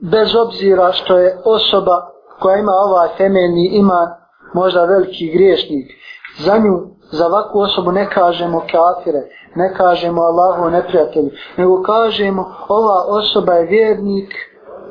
bez 0.00 0.34
obzira 0.34 0.92
što 0.92 1.18
je 1.18 1.38
osoba 1.44 2.10
koja 2.40 2.56
ima 2.56 2.72
ovaj 2.72 3.08
temeljni 3.16 3.70
iman 3.72 4.08
možda 4.54 4.84
veliki 4.84 5.30
griješnik, 5.34 5.90
za 6.38 6.58
nju, 6.58 6.94
za 7.12 7.26
ovakvu 7.26 7.60
osobu 7.60 7.92
ne 7.92 8.10
kažemo 8.10 8.60
kafire, 8.60 9.22
ne 9.54 9.74
kažemo 9.74 10.22
Allahu 10.22 10.70
neprijatelji, 10.70 11.30
nego 11.56 11.82
kažemo 11.82 12.54
ova 12.68 13.04
osoba 13.06 13.52
je 13.52 13.66
vjernik, 13.66 14.34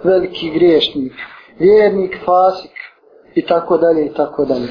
veliki 0.04 0.50
griješnik, 0.50 1.14
vjernik, 1.60 2.26
fasik 2.26 2.72
i 3.36 3.46
tako 3.46 3.78
dalje 3.78 4.06
i 4.06 4.14
tako 4.14 4.46
dalje. 4.46 4.68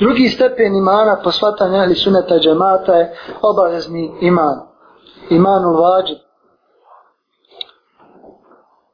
Drugi 0.00 0.28
stepen 0.28 0.76
imana 0.76 1.20
po 1.24 1.30
shvatanju 1.30 1.76
ahli 1.76 1.94
suneta 1.94 2.38
džemata 2.38 2.92
je 2.92 3.16
obavezni 3.42 4.12
iman. 4.20 4.60
Imanul 5.30 5.82
vađib. 5.82 6.18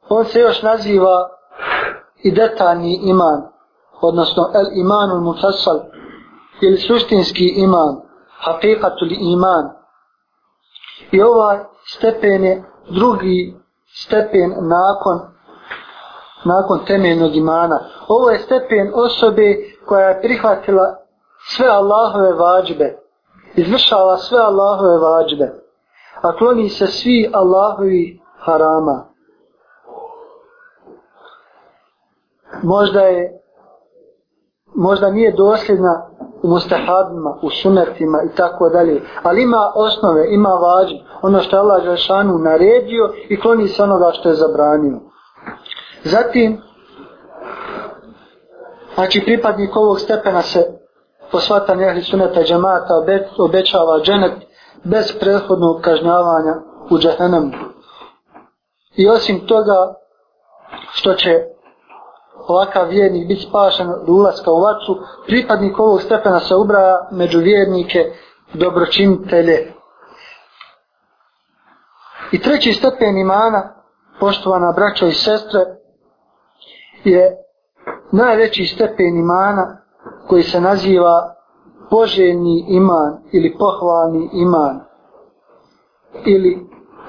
On 0.09 0.25
se 0.25 0.41
još 0.41 0.63
naziva 0.63 1.29
i 2.23 2.33
detaljni 2.33 3.01
iman, 3.03 3.43
odnosno 4.01 4.51
el 4.55 4.67
imanul 4.73 5.21
mutassal, 5.21 5.81
ili 6.63 6.79
suštinski 6.79 7.45
iman, 7.57 8.01
haqiqatul 8.45 9.33
iman. 9.33 9.71
I 11.13 11.23
ovaj 11.23 11.59
stepen 11.85 12.45
je 12.45 12.65
drugi 12.91 13.55
stepen 13.87 14.51
nakon 14.51 15.31
nakon 16.45 16.85
temeljnog 16.87 17.37
imana. 17.37 17.81
Ovo 18.09 18.31
je 18.31 18.39
stepen 18.39 18.93
osobe 18.95 19.57
koja 19.87 20.09
je 20.09 20.21
prihvatila 20.21 20.97
sve 21.49 21.69
Allahove 21.69 22.33
vađbe, 22.33 22.99
izvršava 23.55 24.17
sve 24.17 24.39
Allahove 24.41 24.99
vađbe, 24.99 25.53
a 26.23 26.37
kloni 26.37 26.69
se 26.69 26.87
svi 26.87 27.31
Allahovi 27.33 28.21
harama. 28.39 29.05
Možda 32.63 33.01
je 33.01 33.41
možda 34.75 35.11
nije 35.11 35.33
dosljedna 35.33 36.10
u 36.43 36.49
mustahabima, 36.49 37.39
u 37.43 37.51
sunetima 37.51 38.19
i 38.33 38.37
tako 38.37 38.69
dalje, 38.69 39.03
ali 39.23 39.43
ima 39.43 39.73
osnove, 39.75 40.35
ima 40.35 40.49
vađbe, 40.49 40.99
ono 41.23 41.41
što 41.41 41.57
je 41.57 41.61
Allah 41.61 41.85
Žešanu 41.85 42.39
naredio 42.39 43.13
i 43.29 43.41
kloni 43.41 43.69
se 43.69 43.83
onoga 43.83 44.13
što 44.13 44.29
je 44.29 44.35
zabranio. 44.35 45.01
Zatim, 46.05 46.61
znači 48.95 49.25
pripadnik 49.25 49.77
ovog 49.77 50.01
stepena 50.01 50.43
se 50.43 50.81
po 51.33 51.41
svatanju 51.41 51.83
ehli 51.83 52.03
suneta 52.03 52.43
džemata 52.43 52.95
obećava 53.39 54.01
dženet 54.01 54.33
bez 54.85 55.19
prethodnog 55.21 55.81
kažnjavanja 55.81 56.55
u 56.91 56.99
džahenemu. 56.99 57.53
I 58.97 59.09
osim 59.09 59.47
toga 59.47 59.95
što 60.93 61.15
će 61.15 61.45
ovakav 62.51 62.89
vjernik 62.89 63.29
biti 63.29 63.41
spašen 63.41 63.87
do 64.07 64.13
ulaska 64.13 64.51
u 64.51 64.61
vatru, 64.61 64.97
pripadnik 65.27 65.79
ovog 65.79 66.03
stepena 66.03 66.41
se 66.41 66.55
ubraja 66.55 67.09
među 67.11 67.39
vjernike 67.39 68.13
dobročinitelje. 68.55 69.73
I 72.33 72.41
treći 72.41 72.73
stepen 72.73 73.19
imana, 73.19 73.75
poštovana 74.21 74.73
braćo 74.73 75.07
i 75.07 75.13
sestre, 75.13 75.61
je 77.05 77.37
najveći 78.13 78.65
stepen 78.65 79.17
imana 79.17 79.83
koji 80.29 80.43
se 80.43 80.61
naziva 80.61 81.35
poželjni 81.91 82.65
iman 82.69 83.19
ili 83.33 83.57
pohvalni 83.59 84.31
iman 84.33 84.81
ili 86.25 86.67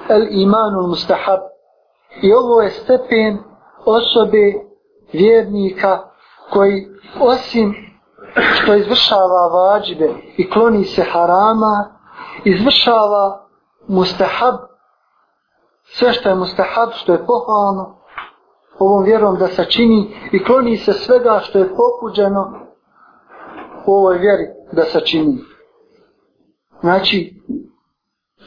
el 0.09 0.27
imanul 0.29 0.87
mustahab 0.87 1.39
i 2.21 2.33
ovo 2.33 2.61
je 2.61 2.69
stepen 2.69 3.37
osobe 3.85 4.70
vjernika 5.13 5.99
koji 6.49 6.87
osim 7.19 7.75
što 8.53 8.75
izvršava 8.75 9.47
vađbe 9.47 10.09
i 10.37 10.49
kloni 10.49 10.85
se 10.85 11.03
harama 11.03 11.99
izvršava 12.43 13.47
mustahab 13.87 14.55
sve 15.83 16.13
što 16.13 16.29
je 16.29 16.35
mustahab 16.35 16.89
što 16.93 17.11
je 17.11 17.25
pohvalno 17.25 18.01
ovom 18.79 19.03
vjerom 19.03 19.37
da 19.37 19.47
se 19.47 19.65
čini 19.65 20.13
i 20.31 20.43
kloni 20.43 20.77
se 20.77 20.93
svega 20.93 21.39
što 21.43 21.59
je 21.59 21.75
pokuđeno 21.75 22.53
u 23.85 23.91
ovoj 23.91 24.17
vjeri 24.17 24.43
da 24.71 24.83
se 24.83 24.99
čini. 25.05 25.37
Znači, 26.81 27.33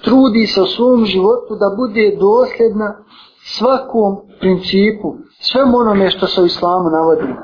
trudi 0.04 0.46
se 0.46 0.62
u 0.62 0.66
svom 0.66 1.04
životu 1.04 1.54
da 1.60 1.76
bude 1.76 2.16
dosljedna 2.20 3.04
svakom 3.44 4.16
principu, 4.40 5.14
svemu 5.44 5.78
onome 5.78 6.10
što 6.10 6.26
se 6.26 6.42
u 6.42 6.46
islamu 6.46 6.90
navodi. 6.90 7.34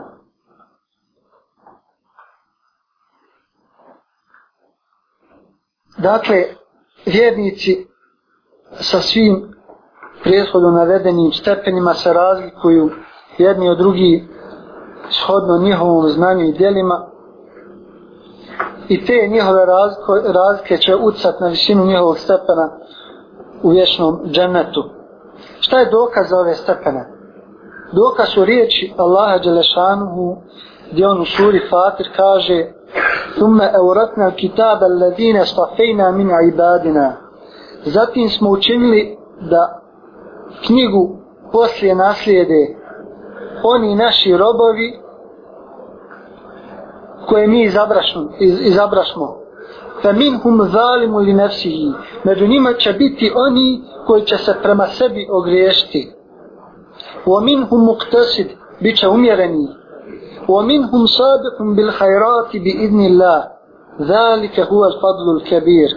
Dakle, 5.99 6.45
vjernici 7.07 7.87
sa 8.73 9.01
svim 9.01 9.55
prijeshodu 10.23 10.71
navedenim 10.71 11.33
stepenima 11.33 11.95
se 11.95 12.13
razlikuju 12.13 12.91
jedni 13.39 13.69
od 13.69 13.79
drugi 13.79 14.29
shodno 15.11 15.59
njihovom 15.59 16.09
znanju 16.09 16.45
i 16.45 16.53
dijelima 16.53 17.07
i 18.89 19.05
te 19.05 19.29
njihove 19.29 19.67
razlike, 19.67 20.33
razlike 20.33 20.77
će 20.77 20.97
ucat 20.97 21.41
na 21.41 21.49
visinu 21.49 21.87
njihovog 21.87 22.19
stepena 22.19 22.79
u 23.63 23.71
vječnom 23.71 24.21
džennetu. 24.27 24.85
Šta 25.61 25.79
je 25.79 25.91
dokaz 25.91 26.29
za 26.29 26.37
ove 26.37 26.55
stepene? 26.55 27.10
Dokaz 27.93 28.29
su 28.29 28.45
riječi 28.45 28.93
Allaha 28.97 29.39
Đelešanuhu 29.39 30.37
gdje 30.93 31.09
on 31.09 31.21
u 31.21 31.25
suri 31.25 31.61
Fatir 31.71 32.09
kaže 32.17 32.67
Thumme 33.35 33.71
euratna 33.75 34.31
kitaba 34.31 34.87
alladine 34.87 35.47
stafejna 35.47 36.11
min 36.11 36.31
ibadina 36.53 37.17
Zatim 37.85 38.29
smo 38.29 38.51
učinili 38.51 39.17
da 39.41 39.83
knjigu 40.67 41.17
poslije 41.53 41.95
naslijede 41.95 42.77
oni 43.63 43.95
naši 43.95 44.37
robovi 44.37 45.01
koje 47.29 47.47
mi 47.47 47.63
izabrašmo, 47.63 48.23
iz, 48.41 48.61
izabrašmo. 48.61 49.37
Fa 50.03 50.13
minhum 50.13 50.63
zalimu 50.65 51.19
li 51.19 51.33
nefsihi. 51.33 51.93
Među 52.25 52.47
njima 52.47 52.73
će 52.73 52.93
biti 52.93 53.33
oni 53.35 53.83
koji 54.07 54.23
će 54.23 54.37
se 54.37 54.55
prema 54.63 54.87
sebi 54.87 55.29
ogriješiti. 55.31 56.13
Wa 57.27 57.41
minhum 57.41 57.85
muqtasid, 57.85 58.49
bit 58.81 58.99
će 58.99 59.09
umjereni. 59.09 59.69
Wa 60.49 60.63
minhum 60.67 61.07
sabiqun 61.09 61.77
bil 61.77 61.91
hajrati 61.91 62.61
bi 62.61 62.71
idni 62.71 63.07
Allah. 63.07 63.43
Huwa 64.71 64.87
al-fadlu 64.91 65.31
al-kabir. 65.37 65.91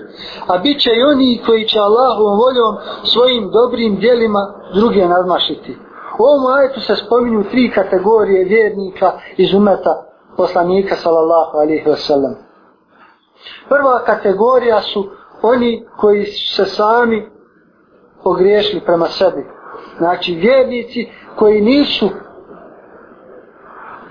A 0.47 0.57
bit 0.57 0.82
će 0.82 0.89
i 0.95 1.03
oni 1.03 1.41
koji 1.45 1.68
će 1.68 1.80
Allahovom 1.80 2.38
voljom 2.38 2.76
svojim 3.03 3.51
dobrim 3.51 3.95
dijelima 3.95 4.53
druge 4.74 5.07
nadmašiti. 5.07 5.78
U 6.20 6.24
ovom 6.24 6.53
ajetu 6.55 6.80
se 6.80 6.95
spominju 6.95 7.43
tri 7.51 7.72
kategorije 7.72 8.43
vjernika 8.43 9.11
iz 9.38 9.53
umeta 9.53 10.05
poslanika 10.38 10.95
sallallahu 10.95 11.57
alaihi 11.57 11.86
wasallam. 11.86 12.34
Prva 13.70 13.99
kategorija 14.05 14.82
su 14.82 15.09
oni 15.41 15.86
koji 15.97 16.26
se 16.26 16.66
sami 16.66 17.30
pogriješili 18.24 18.82
prema 18.82 19.05
sebi. 19.05 19.45
Znači 19.98 20.36
vjernici 20.36 21.10
koji 21.36 21.62
nisu 21.62 22.10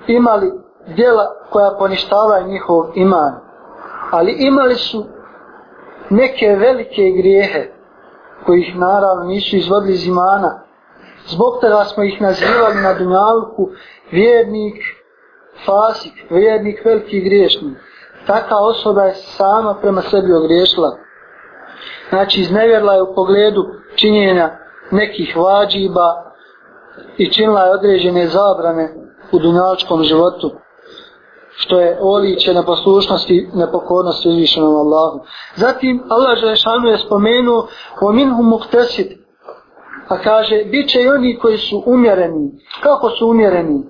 imali 0.07 0.51
djela 0.87 1.25
koja 1.49 1.75
poništavaju 1.79 2.47
njihov 2.47 2.85
iman. 2.95 3.33
Ali 4.11 4.35
imali 4.39 4.75
su 4.75 5.05
neke 6.09 6.47
velike 6.47 7.11
grijehe 7.17 7.69
koji 8.45 8.61
ih 8.61 8.77
naravno 8.77 9.23
nisu 9.23 9.55
izvodili 9.55 9.93
iz 9.93 10.07
imana. 10.07 10.63
Zbog 11.25 11.53
toga 11.61 11.83
smo 11.83 12.03
ih 12.03 12.21
nazivali 12.21 12.81
na 12.81 12.93
dunjalku 12.93 13.69
vjernik, 14.11 14.75
fasik, 15.65 16.13
vjernik, 16.29 16.85
veliki 16.85 17.21
griješnik. 17.21 17.77
Taka 18.27 18.57
osoba 18.57 19.03
je 19.03 19.13
sama 19.13 19.73
prema 19.81 20.01
sebi 20.01 20.33
ogriješila. 20.33 20.97
Znači 22.09 22.41
iznevjerla 22.41 22.93
je 22.93 23.01
u 23.01 23.15
pogledu 23.15 23.65
činjenja 23.95 24.62
nekih 24.93 25.37
vađiba 25.37 26.33
i 27.17 27.31
činila 27.31 27.61
je 27.61 27.73
određene 27.73 28.27
zabrane 28.27 28.93
u 29.31 29.39
dunjačkom 29.39 30.03
životu 30.03 30.51
što 31.55 31.79
je 31.79 31.97
oliče 32.01 32.53
na 32.53 32.63
poslušnosti 32.63 33.49
na 33.53 33.71
pokornosti 33.71 34.29
uzvišenom 34.29 34.75
Allahu. 34.75 35.19
Zatim 35.55 36.03
Allah 36.09 36.39
Želešanu 36.39 36.87
je 36.87 36.97
spomenuo 36.97 37.67
o 38.01 38.11
minhum 38.11 38.49
muktesid 38.49 39.23
a 40.07 40.17
kaže 40.17 40.63
bit 40.71 40.89
će 40.89 41.01
i 41.01 41.09
oni 41.09 41.39
koji 41.39 41.57
su 41.57 41.83
umjereni. 41.85 42.51
Kako 42.83 43.09
su 43.09 43.29
umjereni? 43.29 43.83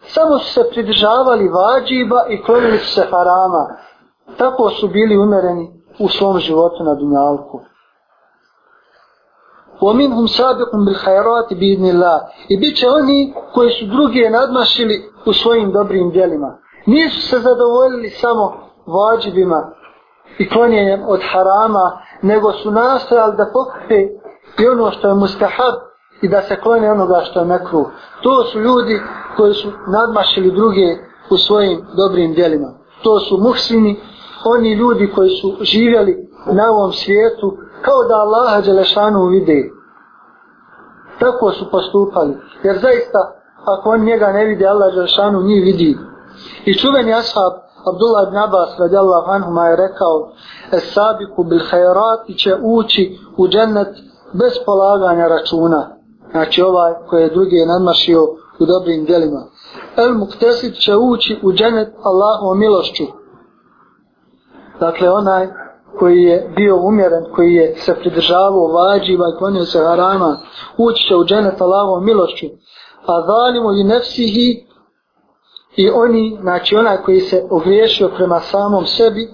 Samo 0.00 0.38
su 0.38 0.52
se 0.52 0.70
pridržavali 0.70 1.48
vađiba 1.48 2.26
i 2.28 2.42
klonili 2.42 2.78
su 2.78 2.94
se 2.94 3.06
harama. 3.10 3.76
Tako 4.36 4.70
su 4.70 4.88
bili 4.88 5.18
umjereni 5.18 5.82
u 5.98 6.08
svom 6.08 6.38
životu 6.38 6.84
na 6.84 6.94
dunjalku 6.94 7.60
وَمِنْهُمْ 9.81 10.27
سَابِقٌ 10.27 10.71
بِالْحَيْرَاتِ 10.85 11.49
بِإِذْنِ 11.53 11.85
اللَّهِ 11.93 12.19
I 12.49 12.57
bit 12.57 12.77
će 12.77 12.89
oni 12.89 13.33
koji 13.53 13.71
su 13.71 13.85
druge 13.85 14.29
nadmašili 14.29 15.11
u 15.25 15.33
svojim 15.33 15.71
dobrim 15.71 16.11
djelima. 16.11 16.57
Nisu 16.85 17.21
se 17.21 17.39
zadovoljili 17.39 18.09
samo 18.09 18.53
vađibima 18.87 19.71
i 20.39 20.49
klonjenjem 20.49 21.01
od 21.07 21.19
harama, 21.31 22.01
nego 22.21 22.51
su 22.51 22.71
nastojali 22.71 23.37
da 23.37 23.51
pokripe 23.53 23.99
i 24.59 24.67
ono 24.67 24.91
što 24.91 25.07
je 25.07 25.13
mustahab 25.13 25.75
i 26.21 26.27
da 26.27 26.41
se 26.41 26.55
klone 26.55 26.91
onoga 26.91 27.21
što 27.23 27.39
je 27.39 27.45
mekru. 27.45 27.85
To 28.23 28.43
su 28.43 28.59
ljudi 28.59 29.01
koji 29.37 29.53
su 29.53 29.71
nadmašili 29.87 30.51
druge 30.51 30.97
u 31.29 31.37
svojim 31.37 31.81
dobrim 31.97 32.33
djelima. 32.33 32.67
To 33.03 33.19
su 33.19 33.37
muhsini, 33.37 33.99
oni 34.45 34.73
ljudi 34.73 35.11
koji 35.15 35.29
su 35.29 35.57
živjeli 35.61 36.17
na 36.51 36.71
ovom 36.71 36.91
svijetu 36.91 37.57
kao 37.82 38.04
da 38.08 38.14
Allaha 38.14 38.60
Đelešanu 38.60 39.26
vide. 39.26 39.70
Tako 41.20 41.52
su 41.52 41.70
postupali. 41.70 42.36
Jer 42.62 42.78
zaista, 42.78 43.32
ako 43.64 43.90
on 43.90 44.04
njega 44.04 44.26
ne 44.26 44.44
vidi, 44.44 44.66
Allah 44.66 44.94
Đelešanu 44.94 45.42
njih 45.42 45.64
vidi. 45.64 45.98
I 46.64 46.78
čuveni 46.78 47.14
ashab 47.14 47.52
Abdullah 47.86 48.28
ibn 48.28 48.36
Abbas 48.36 48.78
radijallahu 48.78 49.30
anhuma 49.30 49.66
je 49.66 49.76
rekao 49.76 50.32
Es 50.72 50.94
sabiku 50.94 51.44
bil 51.44 51.60
hajrati 51.70 52.38
će 52.38 52.56
ući 52.62 53.18
u 53.36 53.48
džennet 53.48 53.88
bez 54.32 54.52
polaganja 54.66 55.28
računa. 55.28 55.96
Znači 56.30 56.62
ovaj 56.62 56.92
koji 57.08 57.22
je 57.22 57.30
drugi 57.30 57.66
nadmašio 57.66 58.22
u 58.58 58.66
dobrim 58.66 59.04
djelima. 59.04 59.42
El 59.96 60.14
muktesid 60.14 60.74
će 60.74 60.96
ući 60.96 61.40
u 61.42 61.52
džennet 61.52 61.88
Allahovom 62.02 62.58
milošću. 62.58 63.04
Dakle 64.80 65.10
onaj 65.10 65.48
koji 65.98 66.22
je 66.22 66.52
bio 66.56 66.76
umjeren, 66.76 67.24
koji 67.34 67.54
je 67.54 67.74
se 67.76 67.94
pridržavao 67.94 68.72
vađiva 68.72 69.26
i 69.28 69.38
klonio 69.38 69.64
se 69.64 69.78
harama, 69.78 70.36
ući 70.78 71.06
će 71.08 71.16
u 71.16 71.24
dženet 71.24 71.60
Allahovom 71.60 72.04
milošću. 72.04 72.46
A 73.06 73.26
zalimu 73.26 73.72
i 73.72 73.84
nefsihi 73.84 74.66
i 75.76 75.90
oni, 75.90 76.38
znači 76.40 76.76
onaj 76.76 76.96
koji 76.96 77.20
se 77.20 77.46
ogriješio 77.50 78.08
prema 78.16 78.40
samom 78.40 78.86
sebi 78.86 79.28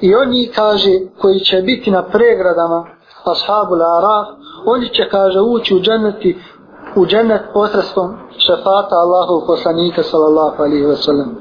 i 0.00 0.14
oni 0.14 0.50
kaže 0.54 0.90
koji 1.20 1.40
će 1.40 1.62
biti 1.62 1.90
na 1.90 2.02
pregradama 2.02 2.84
ashabu 3.24 3.74
l'araf, 3.74 4.26
oni 4.66 4.88
će 4.88 5.08
kaže 5.08 5.40
ući 5.40 5.74
u 5.74 5.80
dženeti 5.80 6.36
u 6.96 7.06
dženet 7.06 7.42
posredstvom 7.54 8.16
šefata 8.38 8.96
Allahu 8.96 9.46
poslanika 9.46 10.02
sallallahu 10.02 10.62
alaihi 10.62 10.86
wa 10.86 10.96
sallam. 10.96 11.36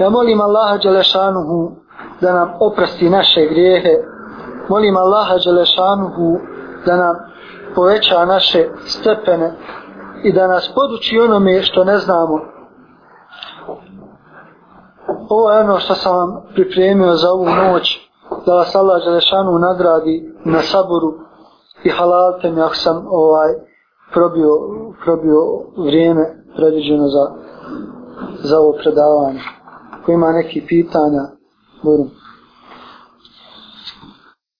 Ja 0.00 0.10
molim 0.10 0.40
Allaha 0.40 0.76
Đelešanuhu 0.76 1.72
da 2.20 2.32
nam 2.32 2.48
oprosti 2.60 3.10
naše 3.10 3.40
grijehe. 3.50 3.94
Molim 4.68 4.96
Allaha 4.96 5.34
Đelešanuhu 5.44 6.38
da 6.86 6.96
nam 6.96 7.16
poveća 7.74 8.24
naše 8.24 8.68
stepene 8.86 9.52
i 10.22 10.32
da 10.32 10.46
nas 10.46 10.72
poduči 10.74 11.20
onome 11.20 11.62
što 11.62 11.84
ne 11.84 11.98
znamo. 11.98 12.40
Ovo 15.28 15.52
je 15.52 15.60
ono 15.60 15.78
što 15.78 15.94
sam 15.94 16.16
vam 16.16 16.42
pripremio 16.54 17.14
za 17.14 17.30
ovu 17.30 17.44
noć, 17.44 18.10
da 18.46 18.54
vas 18.54 18.76
Allah 18.76 19.04
Đelešanu 19.04 19.58
nagradi 19.58 20.34
na 20.44 20.62
saboru 20.62 21.14
i 21.84 21.90
halalte 21.90 22.50
mi 22.50 22.60
ako 22.60 22.74
sam 22.74 23.06
ovaj 23.10 23.54
probio, 24.12 24.50
probio 25.04 25.40
vrijeme 25.76 26.44
predviđeno 26.56 27.08
za, 27.08 27.30
za 28.38 28.58
ovo 28.58 28.72
predavanje. 28.82 29.40
Ko 30.04 30.12
ima 30.12 30.32
neki 30.32 30.64
pitanja, 30.68 31.22
buyurun. 31.84 32.17